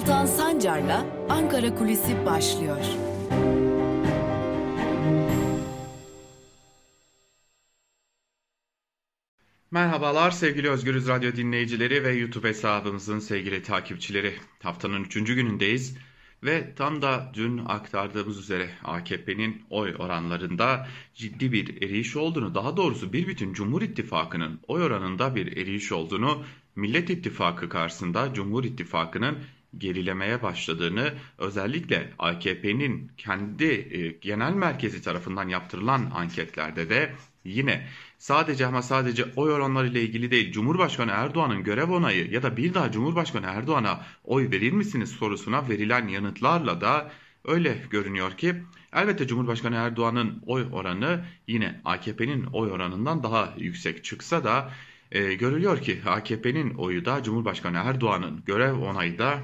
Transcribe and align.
Altan 0.00 0.26
Sancar'la 0.26 1.06
Ankara 1.28 1.74
Kulisi 1.74 2.26
başlıyor. 2.26 2.78
Merhabalar 9.70 10.30
sevgili 10.30 10.70
Özgürüz 10.70 11.08
Radyo 11.08 11.36
dinleyicileri 11.36 12.04
ve 12.04 12.12
YouTube 12.12 12.48
hesabımızın 12.48 13.18
sevgili 13.18 13.62
takipçileri. 13.62 14.34
Haftanın 14.62 15.04
3. 15.04 15.14
günündeyiz 15.14 15.96
ve 16.42 16.74
tam 16.74 17.02
da 17.02 17.32
dün 17.34 17.58
aktardığımız 17.66 18.38
üzere 18.38 18.70
AKP'nin 18.84 19.62
oy 19.70 19.94
oranlarında 19.98 20.88
ciddi 21.14 21.52
bir 21.52 21.82
eriyiş 21.82 22.16
olduğunu, 22.16 22.54
daha 22.54 22.76
doğrusu 22.76 23.12
bir 23.12 23.26
bütün 23.26 23.52
Cumhur 23.52 23.82
İttifakı'nın 23.82 24.60
oy 24.68 24.82
oranında 24.82 25.34
bir 25.34 25.56
eriyiş 25.56 25.92
olduğunu, 25.92 26.44
Millet 26.76 27.10
İttifakı 27.10 27.68
karşısında 27.68 28.34
Cumhur 28.34 28.64
İttifakı'nın 28.64 29.38
gerilemeye 29.78 30.42
başladığını, 30.42 31.12
özellikle 31.38 32.12
AKP'nin 32.18 33.12
kendi 33.16 33.64
e, 33.64 34.08
genel 34.20 34.52
merkezi 34.52 35.02
tarafından 35.02 35.48
yaptırılan 35.48 36.10
anketlerde 36.14 36.88
de 36.90 37.14
yine 37.44 37.86
sadece 38.18 38.66
ama 38.66 38.82
sadece 38.82 39.24
oy 39.36 39.52
oranları 39.52 39.88
ile 39.88 40.02
ilgili 40.02 40.30
değil 40.30 40.52
Cumhurbaşkanı 40.52 41.10
Erdoğan'ın 41.10 41.64
görev 41.64 41.90
onayı 41.90 42.30
ya 42.30 42.42
da 42.42 42.56
bir 42.56 42.74
daha 42.74 42.92
Cumhurbaşkanı 42.92 43.46
Erdoğan'a 43.46 44.06
oy 44.24 44.50
verir 44.50 44.72
misiniz 44.72 45.10
sorusuna 45.10 45.68
verilen 45.68 46.08
yanıtlarla 46.08 46.80
da 46.80 47.10
öyle 47.44 47.78
görünüyor 47.90 48.36
ki 48.36 48.54
elbette 48.92 49.26
Cumhurbaşkanı 49.26 49.76
Erdoğan'ın 49.76 50.42
oy 50.46 50.66
oranı 50.72 51.24
yine 51.46 51.80
AKP'nin 51.84 52.44
oy 52.44 52.70
oranından 52.70 53.22
daha 53.22 53.54
yüksek 53.58 54.04
çıksa 54.04 54.44
da 54.44 54.70
e, 55.12 55.34
görülüyor 55.34 55.80
ki 55.80 56.00
AKP'nin 56.06 56.74
oyu 56.74 57.04
da 57.04 57.22
Cumhurbaşkanı 57.22 57.76
Erdoğan'ın 57.76 58.42
görev 58.46 58.74
onayı 58.74 59.18
da 59.18 59.40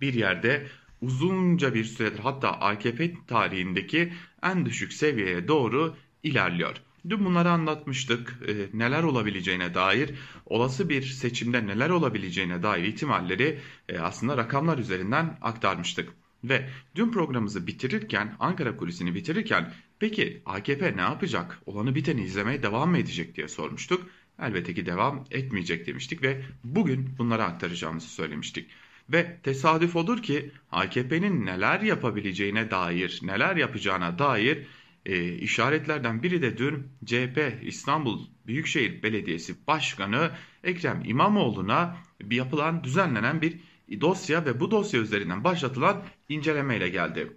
bir 0.00 0.14
yerde 0.14 0.66
uzunca 1.00 1.74
bir 1.74 1.84
süredir 1.84 2.18
hatta 2.18 2.52
AKP 2.52 3.14
tarihindeki 3.26 4.12
en 4.42 4.66
düşük 4.66 4.92
seviyeye 4.92 5.48
doğru 5.48 5.96
ilerliyor. 6.22 6.76
Dün 7.08 7.24
bunları 7.24 7.50
anlatmıştık. 7.50 8.38
E, 8.48 8.78
neler 8.78 9.02
olabileceğine 9.02 9.74
dair, 9.74 10.10
olası 10.46 10.88
bir 10.88 11.02
seçimde 11.02 11.66
neler 11.66 11.90
olabileceğine 11.90 12.62
dair 12.62 12.84
ihtimalleri 12.84 13.58
e, 13.88 13.98
aslında 13.98 14.36
rakamlar 14.36 14.78
üzerinden 14.78 15.38
aktarmıştık. 15.42 16.08
Ve 16.44 16.68
dün 16.94 17.12
programımızı 17.12 17.66
bitirirken, 17.66 18.36
Ankara 18.40 18.76
kulisini 18.76 19.14
bitirirken 19.14 19.72
peki 19.98 20.42
AKP 20.46 20.96
ne 20.96 21.00
yapacak? 21.00 21.62
Olanı 21.66 21.94
biteni 21.94 22.22
izlemeye 22.22 22.62
devam 22.62 22.90
mı 22.90 22.98
edecek 22.98 23.36
diye 23.36 23.48
sormuştuk. 23.48 24.06
Elbette 24.42 24.74
ki 24.74 24.86
devam 24.86 25.24
etmeyecek 25.30 25.86
demiştik 25.86 26.22
ve 26.22 26.42
bugün 26.64 27.18
bunları 27.18 27.44
aktaracağımızı 27.44 28.08
söylemiştik. 28.08 28.70
Ve 29.12 29.40
tesadüf 29.42 29.96
odur 29.96 30.22
ki 30.22 30.50
AKP'nin 30.72 31.46
neler 31.46 31.80
yapabileceğine 31.80 32.70
dair, 32.70 33.20
neler 33.22 33.56
yapacağına 33.56 34.18
dair 34.18 34.66
e, 35.06 35.32
işaretlerden 35.34 36.22
biri 36.22 36.42
de 36.42 36.58
dün 36.58 36.88
CHP 37.06 37.58
İstanbul 37.62 38.26
Büyükşehir 38.46 39.02
Belediyesi 39.02 39.66
Başkanı 39.66 40.30
Ekrem 40.64 41.02
İmamoğlu'na 41.04 41.96
yapılan 42.30 42.84
düzenlenen 42.84 43.42
bir 43.42 43.60
dosya 44.00 44.46
ve 44.46 44.60
bu 44.60 44.70
dosya 44.70 45.00
üzerinden 45.00 45.44
başlatılan 45.44 46.02
incelemeyle 46.28 46.88
geldi. 46.88 47.32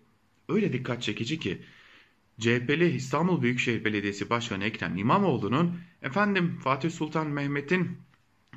Öyle 0.50 0.74
dikkat 0.74 1.02
çekici 1.02 1.40
ki 1.40 1.62
CHP'li 2.40 2.90
İstanbul 2.90 3.42
Büyükşehir 3.42 3.86
Belediyesi 3.86 4.30
Başkanı 4.30 4.64
Ekrem 4.64 4.98
İmamoğlu'nun 4.98 5.80
efendim 6.02 6.60
Fatih 6.64 6.92
Sultan 6.92 7.28
Mehmet'in 7.28 7.98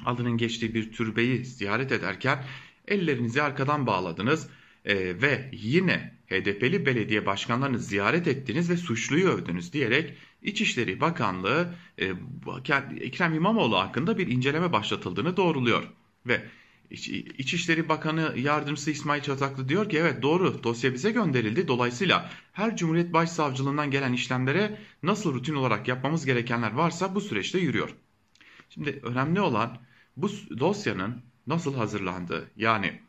adının 0.04 0.36
geçtiği 0.36 0.74
bir 0.74 0.92
türbeyi 0.92 1.44
ziyaret 1.44 1.92
ederken 1.92 2.44
ellerinizi 2.88 3.42
arkadan 3.42 3.86
bağladınız 3.86 4.48
e, 4.84 5.22
ve 5.22 5.50
yine 5.52 6.16
HDP'li 6.30 6.86
belediye 6.86 7.26
başkanlarını 7.26 7.78
ziyaret 7.78 8.26
ettiniz 8.28 8.70
ve 8.70 8.76
suçluyu 8.76 9.28
övdünüz 9.28 9.72
diyerek 9.72 10.14
İçişleri 10.42 11.00
Bakanlığı 11.00 11.74
e, 11.98 12.12
Ekrem 13.00 13.34
İmamoğlu 13.34 13.78
hakkında 13.78 14.18
bir 14.18 14.26
inceleme 14.26 14.72
başlatıldığını 14.72 15.36
doğruluyor. 15.36 15.84
Ve 16.26 16.42
İçişleri 17.38 17.88
Bakanı 17.88 18.34
Yardımcısı 18.36 18.90
İsmail 18.90 19.22
Çataklı 19.22 19.68
diyor 19.68 19.90
ki 19.90 19.98
evet 19.98 20.22
doğru 20.22 20.64
dosya 20.64 20.94
bize 20.94 21.10
gönderildi. 21.10 21.68
Dolayısıyla 21.68 22.30
her 22.52 22.76
Cumhuriyet 22.76 23.12
Başsavcılığından 23.12 23.90
gelen 23.90 24.12
işlemlere 24.12 24.78
nasıl 25.02 25.34
rutin 25.34 25.54
olarak 25.54 25.88
yapmamız 25.88 26.26
gerekenler 26.26 26.72
varsa 26.72 27.14
bu 27.14 27.20
süreçte 27.20 27.58
yürüyor. 27.58 27.90
Şimdi 28.68 29.00
önemli 29.02 29.40
olan 29.40 29.78
bu 30.16 30.30
dosyanın 30.58 31.22
nasıl 31.46 31.74
hazırlandığı 31.74 32.50
yani 32.56 33.00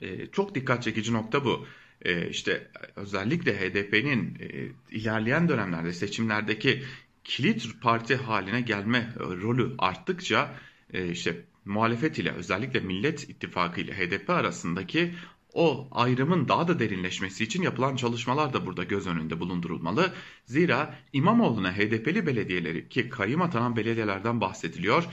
e, 0.00 0.26
çok 0.26 0.54
dikkat 0.54 0.82
çekici 0.82 1.12
nokta 1.12 1.44
bu. 1.44 1.66
E, 2.02 2.28
işte 2.28 2.70
özellikle 2.96 3.60
HDP'nin 3.60 4.38
e, 4.40 4.68
ilerleyen 4.96 5.48
dönemlerde 5.48 5.92
seçimlerdeki 5.92 6.82
kilit 7.24 7.80
parti 7.80 8.16
haline 8.16 8.60
gelme 8.60 8.98
e, 9.16 9.20
rolü 9.20 9.74
arttıkça 9.78 10.54
e, 10.92 11.08
işte 11.10 11.44
muhalefet 11.64 12.18
ile 12.18 12.32
özellikle 12.32 12.80
Millet 12.80 13.30
İttifakı 13.30 13.80
ile 13.80 13.92
HDP 13.92 14.30
arasındaki 14.30 15.14
o 15.54 15.88
ayrımın 15.90 16.48
daha 16.48 16.68
da 16.68 16.78
derinleşmesi 16.78 17.44
için 17.44 17.62
yapılan 17.62 17.96
çalışmalar 17.96 18.52
da 18.52 18.66
burada 18.66 18.84
göz 18.84 19.06
önünde 19.06 19.40
bulundurulmalı. 19.40 20.12
Zira 20.44 20.94
İmamoğlu'na 21.12 21.72
HDP'li 21.72 22.26
belediyeleri 22.26 22.88
ki 22.88 23.08
kayyum 23.08 23.42
atanan 23.42 23.76
belediyelerden 23.76 24.40
bahsediliyor. 24.40 25.04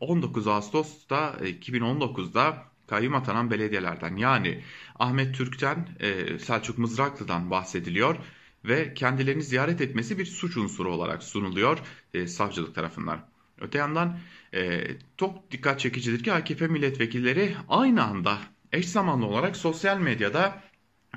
19 0.00 0.46
Ağustos'ta 0.46 1.36
2019'da 1.40 2.72
kayyum 2.86 3.14
atanan 3.14 3.50
belediyelerden 3.50 4.16
yani 4.16 4.62
Ahmet 4.98 5.34
Türk'ten 5.34 5.88
e, 6.00 6.38
Selçuk 6.38 6.78
Mızraklı'dan 6.78 7.50
bahsediliyor 7.50 8.16
ve 8.64 8.94
kendilerini 8.94 9.42
ziyaret 9.42 9.80
etmesi 9.80 10.18
bir 10.18 10.26
suç 10.26 10.56
unsuru 10.56 10.92
olarak 10.94 11.22
sunuluyor 11.22 11.78
e, 12.14 12.26
savcılık 12.26 12.74
tarafından. 12.74 13.28
Öte 13.60 13.78
yandan 13.78 14.18
e, 14.54 14.84
çok 15.16 15.50
dikkat 15.50 15.80
çekicidir 15.80 16.24
ki 16.24 16.32
AKP 16.32 16.66
milletvekilleri 16.66 17.56
aynı 17.68 18.04
anda 18.04 18.38
eş 18.72 18.88
zamanlı 18.88 19.26
olarak 19.26 19.56
sosyal 19.56 19.98
medyada 19.98 20.62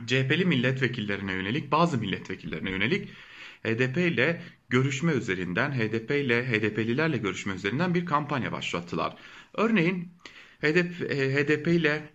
CHP'li 0.08 0.46
milletvekillerine 0.46 1.34
yönelik 1.34 1.72
bazı 1.72 1.98
milletvekillerine 1.98 2.70
yönelik 2.70 3.10
HDP 3.64 3.98
ile 3.98 4.42
görüşme 4.70 5.12
üzerinden 5.12 5.72
HDP 5.72 6.12
ile 6.12 6.48
HDP'lilerle 6.48 7.18
görüşme 7.18 7.54
üzerinden 7.54 7.94
bir 7.96 8.06
kampanya 8.06 8.52
başlattılar. 8.52 9.16
Örneğin 9.54 10.12
HDP, 10.62 11.12
HDP 11.12 11.68
ile 11.68 12.10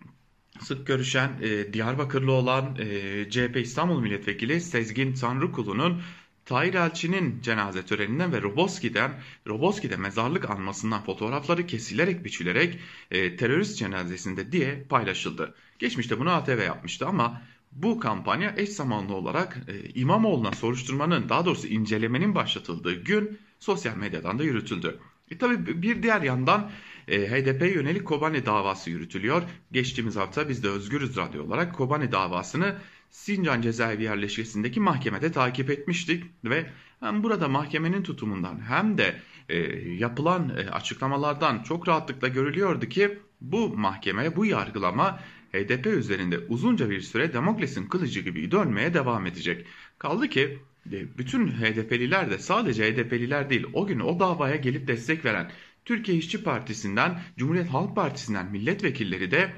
sık 0.59 0.87
görüşen 0.87 1.31
e, 1.41 1.73
Diyarbakırlı 1.73 2.31
olan 2.31 2.77
e, 2.79 3.29
CHP 3.29 3.57
İstanbul 3.57 4.01
Milletvekili 4.01 4.61
Sezgin 4.61 5.13
Tanrıkulu'nun 5.13 6.01
Tahir 6.45 6.73
Elçi'nin 6.73 7.41
cenaze 7.41 7.85
töreninden 7.85 8.33
ve 8.33 8.41
Roboski'den 8.41 9.11
Roboski'de 9.47 9.95
mezarlık 9.95 10.49
anmasından 10.49 11.03
fotoğrafları 11.03 11.67
kesilerek 11.67 12.25
biçilerek 12.25 12.79
e, 13.11 13.35
terörist 13.35 13.77
cenazesinde 13.77 14.51
diye 14.51 14.85
paylaşıldı. 14.89 15.55
Geçmişte 15.79 16.19
bunu 16.19 16.29
ATV 16.29 16.59
yapmıştı 16.65 17.07
ama 17.07 17.41
bu 17.71 17.99
kampanya 17.99 18.53
eş 18.57 18.69
zamanlı 18.69 19.15
olarak 19.15 19.57
e, 19.67 19.89
İmamoğlu'na 19.89 20.51
soruşturmanın 20.51 21.29
daha 21.29 21.45
doğrusu 21.45 21.67
incelemenin 21.67 22.35
başlatıldığı 22.35 22.93
gün 22.93 23.39
sosyal 23.59 23.95
medyadan 23.95 24.39
da 24.39 24.43
yürütüldü. 24.43 24.99
E 25.31 25.37
tabi 25.37 25.81
bir 25.81 26.03
diğer 26.03 26.21
yandan 26.21 26.71
e, 27.07 27.27
HDP 27.27 27.75
yönelik 27.75 28.05
Kobani 28.05 28.45
davası 28.45 28.89
yürütülüyor. 28.89 29.43
Geçtiğimiz 29.71 30.15
hafta 30.15 30.49
biz 30.49 30.63
de 30.63 30.69
Özgürüz 30.69 31.17
Radyo 31.17 31.43
olarak 31.43 31.75
Kobani 31.75 32.11
davasını 32.11 32.75
Sincan 33.11 33.61
cezaevi 33.61 34.03
yerleşkesindeki 34.03 34.79
mahkemede 34.79 35.31
takip 35.31 35.69
etmiştik 35.69 36.23
ve 36.43 36.69
hem 36.99 37.23
burada 37.23 37.47
mahkemenin 37.47 38.03
tutumundan 38.03 38.59
hem 38.59 38.97
de 38.97 39.15
e, 39.49 39.57
yapılan 39.93 40.49
e, 40.49 40.69
açıklamalardan 40.69 41.63
çok 41.63 41.87
rahatlıkla 41.87 42.27
görülüyordu 42.27 42.85
ki 42.85 43.19
bu 43.41 43.77
mahkeme, 43.77 44.35
bu 44.35 44.45
yargılama 44.45 45.19
HDP 45.53 45.85
üzerinde 45.85 46.39
uzunca 46.39 46.89
bir 46.89 47.01
süre 47.01 47.33
Demokles'in 47.33 47.87
kılıcı 47.87 48.19
gibi 48.19 48.51
dönmeye 48.51 48.93
devam 48.93 49.25
edecek. 49.25 49.65
Kaldı 49.99 50.27
ki 50.27 50.59
e, 50.91 51.17
bütün 51.17 51.47
HDP'liler 51.47 52.31
de 52.31 52.39
sadece 52.39 52.93
HDP'liler 52.93 53.49
değil 53.49 53.65
o 53.73 53.87
gün 53.87 53.99
o 53.99 54.19
davaya 54.19 54.55
gelip 54.55 54.87
destek 54.87 55.25
veren 55.25 55.51
Türkiye 55.85 56.17
İşçi 56.17 56.43
Partisi'nden, 56.43 57.19
Cumhuriyet 57.37 57.69
Halk 57.69 57.95
Partisi'nden 57.95 58.51
milletvekilleri 58.51 59.31
de 59.31 59.53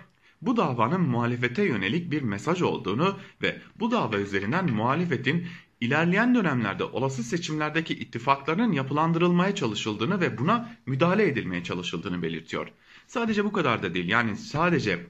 bu 0.45 0.57
davanın 0.57 1.01
muhalefete 1.01 1.63
yönelik 1.63 2.12
bir 2.12 2.22
mesaj 2.22 2.62
olduğunu 2.62 3.18
ve 3.42 3.62
bu 3.80 3.92
dava 3.92 4.18
üzerinden 4.18 4.72
muhalefetin 4.72 5.48
ilerleyen 5.81 6.36
dönemlerde 6.36 6.84
olası 6.84 7.24
seçimlerdeki 7.24 7.94
ittifaklarının 7.94 8.72
yapılandırılmaya 8.72 9.56
çalışıldığını 9.56 10.22
ve 10.22 10.38
buna 10.38 10.75
müdahale 10.86 11.28
edilmeye 11.28 11.63
çalışıldığını 11.63 12.22
belirtiyor. 12.22 12.68
Sadece 13.07 13.45
bu 13.45 13.51
kadar 13.51 13.84
da 13.84 13.94
değil 13.94 14.10
yani 14.10 14.38
sadece 14.38 15.07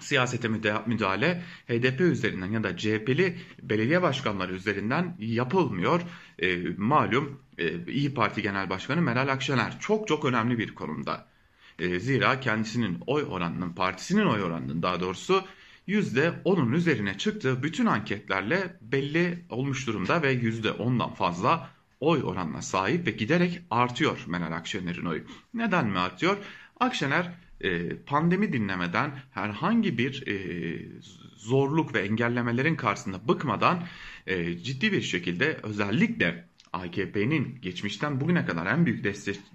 siyasete 0.00 0.48
müdahale 0.86 1.42
HDP 1.68 2.00
üzerinden 2.00 2.50
ya 2.50 2.64
da 2.64 2.76
CHP'li 2.76 3.36
belediye 3.62 4.02
başkanları 4.02 4.54
üzerinden 4.54 5.16
yapılmıyor. 5.18 6.00
E, 6.38 6.58
malum 6.76 7.40
e, 7.58 7.92
İyi 7.92 8.14
Parti 8.14 8.42
Genel 8.42 8.70
Başkanı 8.70 9.02
Meral 9.02 9.28
Akşener 9.28 9.80
çok 9.80 10.08
çok 10.08 10.24
önemli 10.24 10.58
bir 10.58 10.74
konumda. 10.74 11.29
E, 11.80 12.00
zira 12.00 12.40
kendisinin 12.40 12.98
oy 13.06 13.24
oranının, 13.30 13.72
partisinin 13.72 14.26
oy 14.26 14.42
oranının 14.42 14.82
daha 14.82 15.00
doğrusu 15.00 15.44
%10'un 15.88 16.72
üzerine 16.72 17.18
çıktığı 17.18 17.62
bütün 17.62 17.86
anketlerle 17.86 18.76
belli 18.80 19.44
olmuş 19.48 19.86
durumda 19.86 20.22
ve 20.22 20.34
%10'dan 20.34 21.14
fazla 21.14 21.70
oy 22.00 22.22
oranına 22.24 22.62
sahip 22.62 23.06
ve 23.06 23.10
giderek 23.10 23.60
artıyor 23.70 24.24
Meral 24.26 24.52
Akşener'in 24.52 25.04
oyu. 25.04 25.22
Neden 25.54 25.86
mi 25.86 25.98
artıyor? 25.98 26.36
Akşener 26.80 27.30
e, 27.60 27.96
pandemi 27.96 28.52
dinlemeden 28.52 29.18
herhangi 29.30 29.98
bir 29.98 30.26
e, 30.26 30.36
zorluk 31.36 31.94
ve 31.94 32.00
engellemelerin 32.00 32.76
karşısında 32.76 33.28
bıkmadan 33.28 33.86
ciddi 34.62 34.92
bir 34.92 35.02
şekilde 35.02 35.60
özellikle 35.62 36.49
AKP'nin 36.72 37.58
geçmişten 37.62 38.20
bugüne 38.20 38.46
kadar 38.46 38.66
en 38.66 38.86
büyük 38.86 39.04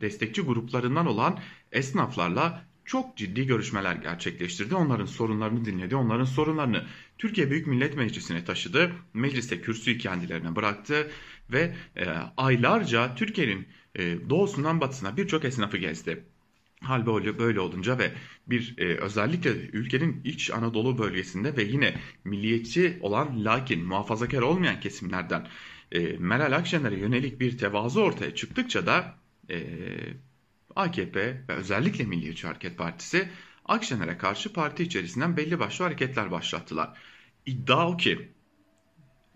destekçi 0.01 0.41
gruplarından 0.41 1.05
olan 1.05 1.39
esnaflarla 1.71 2.65
çok 2.85 3.17
ciddi 3.17 3.45
görüşmeler 3.45 3.95
gerçekleştirdi. 3.95 4.75
Onların 4.75 5.05
sorunlarını 5.05 5.65
dinledi. 5.65 5.95
Onların 5.95 6.25
sorunlarını 6.25 6.85
Türkiye 7.17 7.51
Büyük 7.51 7.67
Millet 7.67 7.97
Meclisi'ne 7.97 8.45
taşıdı. 8.45 8.91
Mecliste 9.13 9.61
kürsüyü 9.61 9.97
kendilerine 9.97 10.55
bıraktı 10.55 11.11
ve 11.51 11.75
e, 11.95 12.05
aylarca 12.37 13.15
Türkiye'nin 13.15 13.67
e, 13.95 14.29
doğusundan 14.29 14.81
batısına 14.81 15.17
birçok 15.17 15.45
esnafı 15.45 15.77
gezdi. 15.77 16.23
Hal 16.81 17.05
böyle, 17.05 17.39
böyle 17.39 17.59
olunca 17.59 17.99
ve 17.99 18.11
bir 18.47 18.75
e, 18.77 18.97
özellikle 18.97 19.49
ülkenin 19.51 20.21
iç 20.23 20.51
Anadolu 20.51 20.97
bölgesinde 20.97 21.57
ve 21.57 21.63
yine 21.63 21.95
milliyetçi 22.23 22.97
olan 23.01 23.45
lakin 23.45 23.85
muhafazakar 23.85 24.41
olmayan 24.41 24.79
kesimlerden 24.79 25.47
e, 25.95 26.17
Meral 26.17 26.51
Akşener'e 26.51 26.99
yönelik 26.99 27.39
bir 27.39 27.57
tevazu 27.57 28.01
ortaya 28.01 28.35
çıktıkça 28.35 28.85
da 28.85 29.15
e, 29.49 29.57
AKP 30.75 31.43
ve 31.49 31.53
özellikle 31.53 32.03
Milliyetçi 32.03 32.47
Hareket 32.47 32.77
Partisi 32.77 33.29
Akşener'e 33.65 34.17
karşı 34.17 34.53
parti 34.53 34.83
içerisinden 34.83 35.37
belli 35.37 35.59
başlı 35.59 35.85
hareketler 35.85 36.31
başlattılar. 36.31 36.97
İddia 37.45 37.89
o 37.89 37.97
ki 37.97 38.29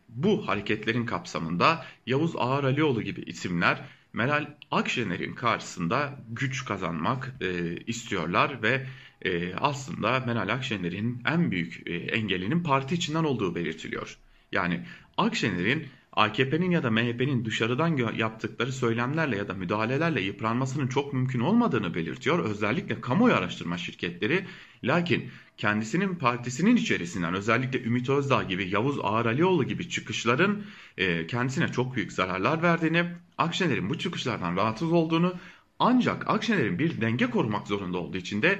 bu 0.09 0.47
hareketlerin 0.47 1.05
kapsamında 1.05 1.85
Yavuz 2.05 2.33
Ağar 2.37 2.63
Alioğlu 2.63 3.01
gibi 3.01 3.21
isimler 3.21 3.85
Meral 4.13 4.47
Akşener'in 4.71 5.35
karşısında 5.35 6.19
güç 6.29 6.65
kazanmak 6.65 7.35
e, 7.41 7.77
istiyorlar 7.77 8.63
ve 8.63 8.87
e, 9.21 9.55
aslında 9.55 10.19
Meral 10.19 10.53
Akşener'in 10.53 11.21
en 11.25 11.51
büyük 11.51 11.87
e, 11.87 11.93
engelinin 11.95 12.63
parti 12.63 12.95
içinden 12.95 13.23
olduğu 13.23 13.55
belirtiliyor. 13.55 14.17
Yani 14.51 14.85
Akşener'in 15.17 15.87
AKP'nin 16.19 16.71
ya 16.71 16.83
da 16.83 16.91
MHP'nin 16.91 17.45
dışarıdan 17.45 17.97
yaptıkları 18.17 18.71
söylemlerle 18.71 19.37
ya 19.37 19.47
da 19.47 19.53
müdahalelerle 19.53 20.21
yıpranmasının 20.21 20.87
çok 20.87 21.13
mümkün 21.13 21.39
olmadığını 21.39 21.93
belirtiyor. 21.93 22.39
Özellikle 22.39 23.01
kamuoyu 23.01 23.35
araştırma 23.35 23.77
şirketleri 23.77 24.45
lakin 24.83 25.29
kendisinin 25.57 26.15
partisinin 26.15 26.75
içerisinden 26.75 27.33
özellikle 27.33 27.83
Ümit 27.83 28.09
Özdağ 28.09 28.43
gibi 28.43 28.69
Yavuz 28.69 28.97
Ağralioğlu 29.03 29.63
gibi 29.63 29.89
çıkışların 29.89 30.63
e, 30.97 31.27
kendisine 31.27 31.71
çok 31.71 31.95
büyük 31.95 32.11
zararlar 32.11 32.61
verdiğini, 32.61 33.05
Akşener'in 33.37 33.89
bu 33.89 33.97
çıkışlardan 33.97 34.57
rahatsız 34.57 34.91
olduğunu 34.91 35.33
ancak 35.79 36.29
Akşener'in 36.29 36.79
bir 36.79 37.01
denge 37.01 37.29
korumak 37.29 37.67
zorunda 37.67 37.97
olduğu 37.97 38.17
için 38.17 38.41
de 38.41 38.59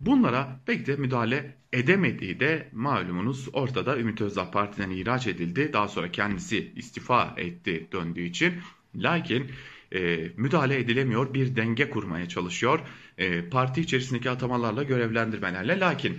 Bunlara 0.00 0.60
pek 0.66 0.86
de 0.86 0.96
müdahale 0.96 1.56
edemediği 1.72 2.40
de 2.40 2.68
malumunuz 2.72 3.48
ortada 3.52 3.98
Ümit 3.98 4.20
Özdağ 4.20 4.50
partiden 4.50 4.90
ihraç 4.90 5.26
edildi. 5.26 5.72
Daha 5.72 5.88
sonra 5.88 6.10
kendisi 6.12 6.72
istifa 6.76 7.34
etti 7.36 7.88
döndüğü 7.92 8.22
için. 8.22 8.54
Lakin 8.94 9.50
e, 9.92 10.30
müdahale 10.36 10.78
edilemiyor 10.78 11.34
bir 11.34 11.56
denge 11.56 11.90
kurmaya 11.90 12.28
çalışıyor. 12.28 12.80
E, 13.18 13.48
parti 13.48 13.80
içerisindeki 13.80 14.30
atamalarla 14.30 14.82
görevlendirmelerle 14.82 15.80
lakin 15.80 16.18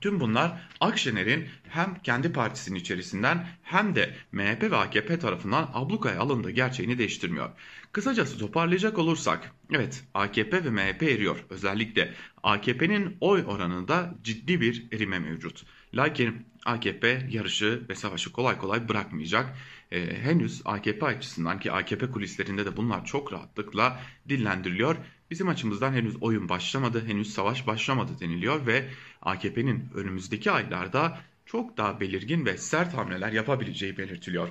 Tüm 0.00 0.20
bunlar 0.20 0.60
Akşener'in 0.80 1.48
hem 1.68 1.94
kendi 2.02 2.32
partisinin 2.32 2.78
içerisinden 2.78 3.48
hem 3.62 3.94
de 3.94 4.14
MHP 4.32 4.62
ve 4.62 4.76
AKP 4.76 5.18
tarafından 5.18 5.70
ablukaya 5.74 6.20
alındığı 6.20 6.50
gerçeğini 6.50 6.98
değiştirmiyor. 6.98 7.50
Kısacası 7.92 8.38
toparlayacak 8.38 8.98
olursak, 8.98 9.52
evet 9.72 10.04
AKP 10.14 10.64
ve 10.64 10.70
MHP 10.70 11.02
eriyor. 11.02 11.44
Özellikle 11.50 12.14
AKP'nin 12.42 13.16
oy 13.20 13.44
oranında 13.46 14.14
ciddi 14.22 14.60
bir 14.60 14.86
erime 14.92 15.18
mevcut. 15.18 15.64
Lakin 15.94 16.46
AKP 16.64 17.26
yarışı 17.30 17.82
ve 17.88 17.94
savaşı 17.94 18.32
kolay 18.32 18.58
kolay 18.58 18.88
bırakmayacak. 18.88 19.56
Ee, 19.90 20.16
henüz 20.22 20.62
AKP 20.64 21.06
açısından 21.06 21.60
ki 21.60 21.72
AKP 21.72 22.10
kulislerinde 22.10 22.66
de 22.66 22.76
bunlar 22.76 23.04
çok 23.04 23.32
rahatlıkla 23.32 24.00
dillendiriliyor. 24.28 24.96
Bizim 25.30 25.48
açımızdan 25.48 25.92
henüz 25.92 26.22
oyun 26.22 26.48
başlamadı, 26.48 27.06
henüz 27.06 27.32
savaş 27.32 27.66
başlamadı 27.66 28.20
deniliyor 28.20 28.66
ve 28.66 28.88
AKP'nin 29.22 29.88
önümüzdeki 29.94 30.50
aylarda 30.50 31.20
çok 31.46 31.76
daha 31.76 32.00
belirgin 32.00 32.46
ve 32.46 32.58
sert 32.58 32.94
hamleler 32.94 33.32
yapabileceği 33.32 33.98
belirtiliyor. 33.98 34.48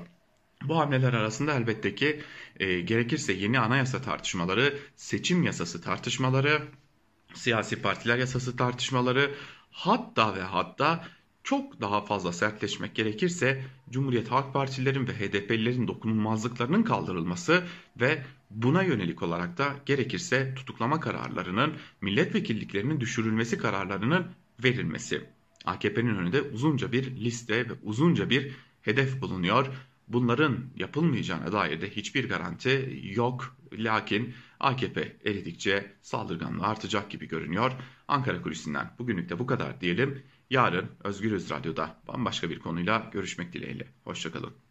Bu 0.63 0.77
hamleler 0.79 1.13
arasında 1.13 1.53
elbette 1.53 1.95
ki 1.95 2.21
e, 2.59 2.81
gerekirse 2.81 3.33
yeni 3.33 3.59
anayasa 3.59 4.01
tartışmaları, 4.01 4.77
seçim 4.95 5.43
yasası 5.43 5.81
tartışmaları, 5.81 6.61
siyasi 7.33 7.81
partiler 7.81 8.17
yasası 8.17 8.57
tartışmaları, 8.57 9.31
hatta 9.71 10.35
ve 10.35 10.41
hatta 10.41 11.07
çok 11.43 11.81
daha 11.81 12.01
fazla 12.01 12.33
sertleşmek 12.33 12.95
gerekirse 12.95 13.63
Cumhuriyet 13.89 14.31
Halk 14.31 14.53
Partililerin 14.53 15.07
ve 15.07 15.13
HDP'lilerin 15.13 15.87
dokunulmazlıklarının 15.87 16.83
kaldırılması 16.83 17.63
ve 17.99 18.23
buna 18.49 18.83
yönelik 18.83 19.23
olarak 19.23 19.57
da 19.57 19.75
gerekirse 19.85 20.53
tutuklama 20.55 20.99
kararlarının, 20.99 21.73
milletvekilliklerinin 22.01 22.99
düşürülmesi 22.99 23.57
kararlarının 23.57 24.27
verilmesi. 24.63 25.29
AKP'nin 25.65 26.15
önünde 26.15 26.41
uzunca 26.41 26.91
bir 26.91 27.15
liste 27.15 27.69
ve 27.69 27.73
uzunca 27.83 28.29
bir 28.29 28.51
hedef 28.81 29.21
bulunuyor. 29.21 29.67
Bunların 30.07 30.59
yapılmayacağına 30.75 31.51
dair 31.51 31.81
de 31.81 31.89
hiçbir 31.89 32.29
garanti 32.29 33.01
yok. 33.03 33.55
Lakin 33.73 34.33
AKP 34.59 35.17
eridikçe 35.25 35.91
saldırganlığı 36.01 36.65
artacak 36.65 37.11
gibi 37.11 37.27
görünüyor. 37.27 37.71
Ankara 38.07 38.41
Kulisi'nden 38.41 38.91
bugünlük 38.99 39.29
de 39.29 39.39
bu 39.39 39.45
kadar 39.45 39.81
diyelim. 39.81 40.23
Yarın 40.49 40.91
Özgürüz 41.03 41.49
Radyo'da 41.49 42.01
bambaşka 42.07 42.49
bir 42.49 42.59
konuyla 42.59 43.09
görüşmek 43.13 43.53
dileğiyle. 43.53 43.87
Hoşçakalın. 44.03 44.64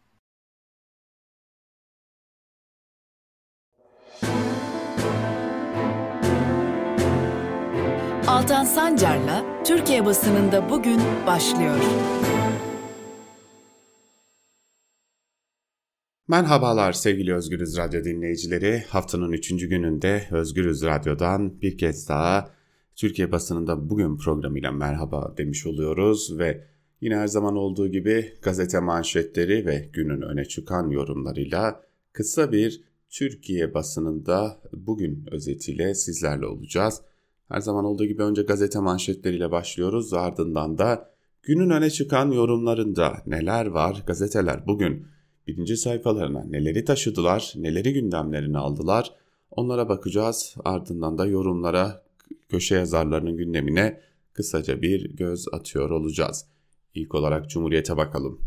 Altan 8.35 8.65
Sancar'la 8.65 9.63
Türkiye 9.63 10.05
basınında 10.05 10.69
bugün 10.69 10.99
başlıyor. 11.27 11.75
Merhabalar 16.27 16.93
sevgili 16.93 17.33
Özgürüz 17.33 17.77
Radyo 17.77 18.03
dinleyicileri. 18.03 18.83
Haftanın 18.87 19.31
3. 19.31 19.49
gününde 19.49 20.27
Özgürüz 20.31 20.83
Radyo'dan 20.83 21.61
bir 21.61 21.77
kez 21.77 22.09
daha 22.09 22.49
Türkiye 22.95 23.31
basınında 23.31 23.89
bugün 23.89 24.17
programıyla 24.17 24.71
merhaba 24.71 25.33
demiş 25.37 25.65
oluyoruz 25.65 26.37
ve 26.39 26.63
yine 27.01 27.15
her 27.15 27.27
zaman 27.27 27.55
olduğu 27.55 27.87
gibi 27.87 28.33
gazete 28.41 28.79
manşetleri 28.79 29.65
ve 29.65 29.89
günün 29.93 30.21
öne 30.21 30.45
çıkan 30.45 30.89
yorumlarıyla 30.89 31.83
kısa 32.13 32.51
bir 32.51 32.83
Türkiye 33.09 33.73
basınında 33.73 34.61
bugün 34.73 35.25
özetiyle 35.31 35.95
sizlerle 35.95 36.45
olacağız. 36.45 37.01
Her 37.47 37.59
zaman 37.59 37.85
olduğu 37.85 38.05
gibi 38.05 38.23
önce 38.23 38.41
gazete 38.41 38.79
manşetleriyle 38.79 39.51
başlıyoruz 39.51 40.13
ardından 40.13 40.77
da 40.77 41.09
günün 41.43 41.69
öne 41.69 41.89
çıkan 41.89 42.31
yorumlarında 42.31 43.21
neler 43.27 43.65
var 43.65 44.03
gazeteler 44.07 44.67
bugün 44.67 45.07
birinci 45.47 45.77
sayfalarına 45.77 46.43
neleri 46.43 46.85
taşıdılar, 46.85 47.53
neleri 47.55 47.93
gündemlerine 47.93 48.57
aldılar 48.57 49.13
onlara 49.51 49.89
bakacağız 49.89 50.55
ardından 50.65 51.17
da 51.17 51.25
yorumlara 51.25 52.03
köşe 52.49 52.75
yazarlarının 52.75 53.37
gündemine 53.37 54.01
kısaca 54.33 54.81
bir 54.81 55.15
göz 55.15 55.45
atıyor 55.51 55.89
olacağız. 55.89 56.45
İlk 56.93 57.15
olarak 57.15 57.49
Cumhuriyet'e 57.49 57.97
bakalım. 57.97 58.41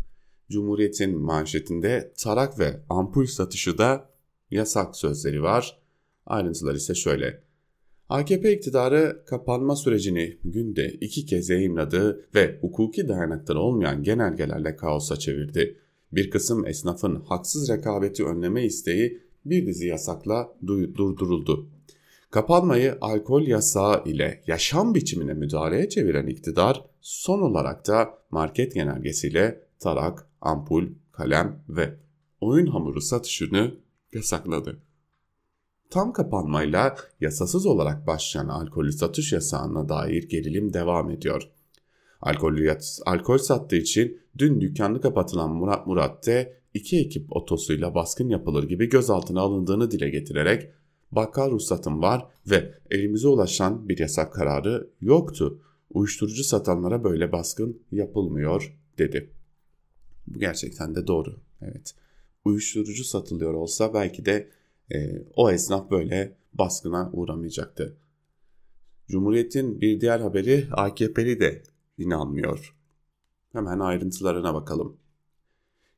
Cumhuriyet'in 0.49 1.17
manşetinde 1.17 2.13
tarak 2.17 2.59
ve 2.59 2.83
ampul 2.89 3.25
satışı 3.25 3.77
da 3.77 4.09
yasak 4.51 4.95
sözleri 4.95 5.43
var. 5.43 5.79
Ayrıntılar 6.25 6.75
ise 6.75 6.95
şöyle. 6.95 7.48
AKP 8.09 8.53
iktidarı 8.53 9.23
kapanma 9.25 9.75
sürecini 9.75 10.37
günde 10.43 10.89
iki 10.89 11.25
kez 11.25 11.49
yayınladı 11.49 12.29
ve 12.35 12.59
hukuki 12.61 13.07
dayanakları 13.07 13.59
olmayan 13.59 14.03
genelgelerle 14.03 14.75
kaosa 14.75 15.15
çevirdi. 15.15 15.77
Bir 16.11 16.29
kısım 16.29 16.67
esnafın 16.67 17.15
haksız 17.15 17.69
rekabeti 17.69 18.25
önleme 18.25 18.65
isteği 18.65 19.21
bir 19.45 19.67
dizi 19.67 19.87
yasakla 19.87 20.55
durduruldu. 20.67 21.69
Kapanmayı 22.31 22.97
alkol 23.01 23.41
yasağı 23.41 24.03
ile 24.05 24.43
yaşam 24.47 24.95
biçimine 24.95 25.33
müdahaleye 25.33 25.89
çeviren 25.89 26.27
iktidar 26.27 26.85
son 27.01 27.41
olarak 27.41 27.87
da 27.87 28.09
market 28.31 28.73
genelgesiyle 28.73 29.63
tarak, 29.79 30.29
ampul, 30.41 30.87
kalem 31.11 31.63
ve 31.69 31.95
oyun 32.41 32.67
hamuru 32.67 33.01
satışını 33.01 33.75
yasakladı. 34.13 34.88
Tam 35.89 36.13
kapanmayla 36.13 36.95
yasasız 37.21 37.65
olarak 37.65 38.07
başlayan 38.07 38.47
alkolü 38.47 38.91
satış 38.91 39.33
yasağına 39.33 39.89
dair 39.89 40.29
gerilim 40.29 40.73
devam 40.73 41.09
ediyor. 41.09 41.49
Alkolü, 42.21 42.77
alkol 43.05 43.37
sattığı 43.37 43.75
için 43.75 44.21
dün 44.37 44.61
dükkanı 44.61 45.01
kapatılan 45.01 45.51
Murat 45.51 45.87
Murat'te 45.87 46.59
iki 46.73 46.99
ekip 46.99 47.35
otosuyla 47.35 47.95
baskın 47.95 48.29
yapılır 48.29 48.63
gibi 48.63 48.89
gözaltına 48.89 49.41
alındığını 49.41 49.91
dile 49.91 50.09
getirerek 50.09 50.69
bakkal 51.11 51.51
ruhsatım 51.51 52.01
var 52.01 52.25
ve 52.49 52.73
elimize 52.91 53.27
ulaşan 53.27 53.89
bir 53.89 53.99
yasak 53.99 54.33
kararı 54.33 54.89
yoktu. 55.01 55.61
Uyuşturucu 55.93 56.43
satanlara 56.43 57.03
böyle 57.03 57.31
baskın 57.31 57.81
yapılmıyor 57.91 58.77
dedi. 58.97 59.29
Bu 60.27 60.39
gerçekten 60.39 60.95
de 60.95 61.07
doğru. 61.07 61.35
Evet. 61.61 61.95
Uyuşturucu 62.45 63.03
satılıyor 63.03 63.53
olsa 63.53 63.93
belki 63.93 64.25
de 64.25 64.49
e, 64.93 65.23
o 65.35 65.51
esnaf 65.51 65.91
böyle 65.91 66.35
baskına 66.53 67.09
uğramayacaktı. 67.13 67.97
Cumhuriyet'in 69.07 69.81
bir 69.81 70.01
diğer 70.01 70.19
haberi 70.19 70.67
AKP'li 70.71 71.39
de 71.39 71.63
inanmıyor. 71.97 72.75
Hemen 73.53 73.79
ayrıntılarına 73.79 74.53
bakalım. 74.53 74.97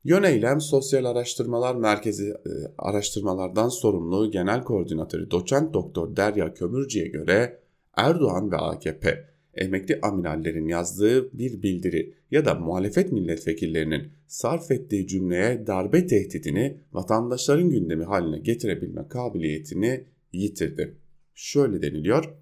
Yöneylem 0.04 0.60
Sosyal 0.60 1.04
Araştırmalar 1.04 1.74
Merkezi 1.74 2.28
e, 2.28 2.52
araştırmalardan 2.78 3.68
sorumlu 3.68 4.30
Genel 4.30 4.64
Koordinatörü 4.64 5.30
Doçent 5.30 5.74
Doktor 5.74 6.16
Derya 6.16 6.54
Kömürcü'ye 6.54 7.08
göre 7.08 7.60
Erdoğan 7.96 8.52
ve 8.52 8.56
AKP 8.56 9.31
emekli 9.54 10.00
amirallerin 10.00 10.68
yazdığı 10.68 11.38
bir 11.38 11.62
bildiri 11.62 12.14
ya 12.30 12.44
da 12.44 12.54
muhalefet 12.54 13.12
milletvekillerinin 13.12 14.08
sarf 14.26 14.70
ettiği 14.70 15.06
cümleye 15.06 15.66
darbe 15.66 16.06
tehdidini 16.06 16.76
vatandaşların 16.92 17.70
gündemi 17.70 18.04
haline 18.04 18.38
getirebilme 18.38 19.08
kabiliyetini 19.08 20.04
yitirdi. 20.32 20.94
Şöyle 21.34 21.82
deniliyor. 21.82 22.34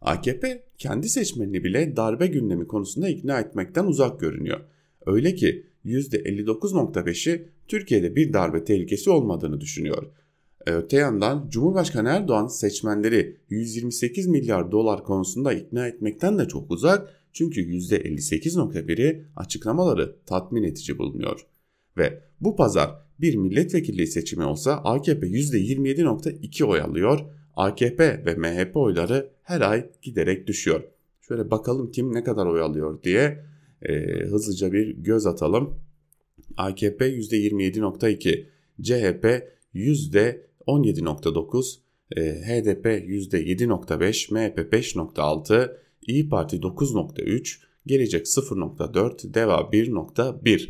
AKP 0.00 0.62
kendi 0.78 1.08
seçmenini 1.08 1.64
bile 1.64 1.96
darbe 1.96 2.26
gündemi 2.26 2.66
konusunda 2.66 3.08
ikna 3.08 3.40
etmekten 3.40 3.84
uzak 3.84 4.20
görünüyor. 4.20 4.60
Öyle 5.06 5.34
ki 5.34 5.66
%59.5'i 5.84 7.48
Türkiye'de 7.68 8.16
bir 8.16 8.32
darbe 8.32 8.64
tehlikesi 8.64 9.10
olmadığını 9.10 9.60
düşünüyor. 9.60 10.12
Öte 10.66 10.96
yandan 10.96 11.48
Cumhurbaşkanı 11.50 12.08
Erdoğan 12.08 12.46
seçmenleri 12.46 13.36
128 13.50 14.26
milyar 14.26 14.72
dolar 14.72 15.04
konusunda 15.04 15.52
ikna 15.52 15.86
etmekten 15.86 16.38
de 16.38 16.48
çok 16.48 16.70
uzak 16.70 17.08
çünkü 17.32 17.60
%58.1'i 17.60 19.24
açıklamaları 19.36 20.16
tatmin 20.26 20.62
edici 20.62 20.98
bulunuyor. 20.98 21.46
Ve 21.96 22.22
bu 22.40 22.56
pazar 22.56 22.90
bir 23.20 23.36
milletvekilliği 23.36 24.06
seçimi 24.06 24.44
olsa 24.44 24.72
AKP 24.72 25.26
%27.2 25.26 26.64
oy 26.64 26.80
alıyor, 26.80 27.20
AKP 27.56 28.24
ve 28.26 28.34
MHP 28.34 28.76
oyları 28.76 29.30
her 29.42 29.60
ay 29.60 29.90
giderek 30.02 30.46
düşüyor. 30.46 30.82
Şöyle 31.20 31.50
bakalım 31.50 31.90
kim 31.90 32.14
ne 32.14 32.24
kadar 32.24 32.46
oy 32.46 32.60
alıyor 32.60 33.02
diye 33.02 33.44
e, 33.82 33.94
hızlıca 34.24 34.72
bir 34.72 34.96
göz 34.96 35.26
atalım. 35.26 35.80
AKP 36.56 37.08
%27.2, 37.08 38.46
CHP 38.82 39.42
%17.9, 40.66 41.78
e, 42.16 42.22
HDP 42.22 42.86
%7.5, 42.86 44.34
MHP 44.34 44.72
5.6, 44.72 45.76
İyi 46.02 46.28
Parti 46.28 46.56
9.3, 46.56 47.58
Gelecek 47.86 48.26
0.4, 48.26 49.34
Deva 49.34 49.54
1.1. 49.54 50.68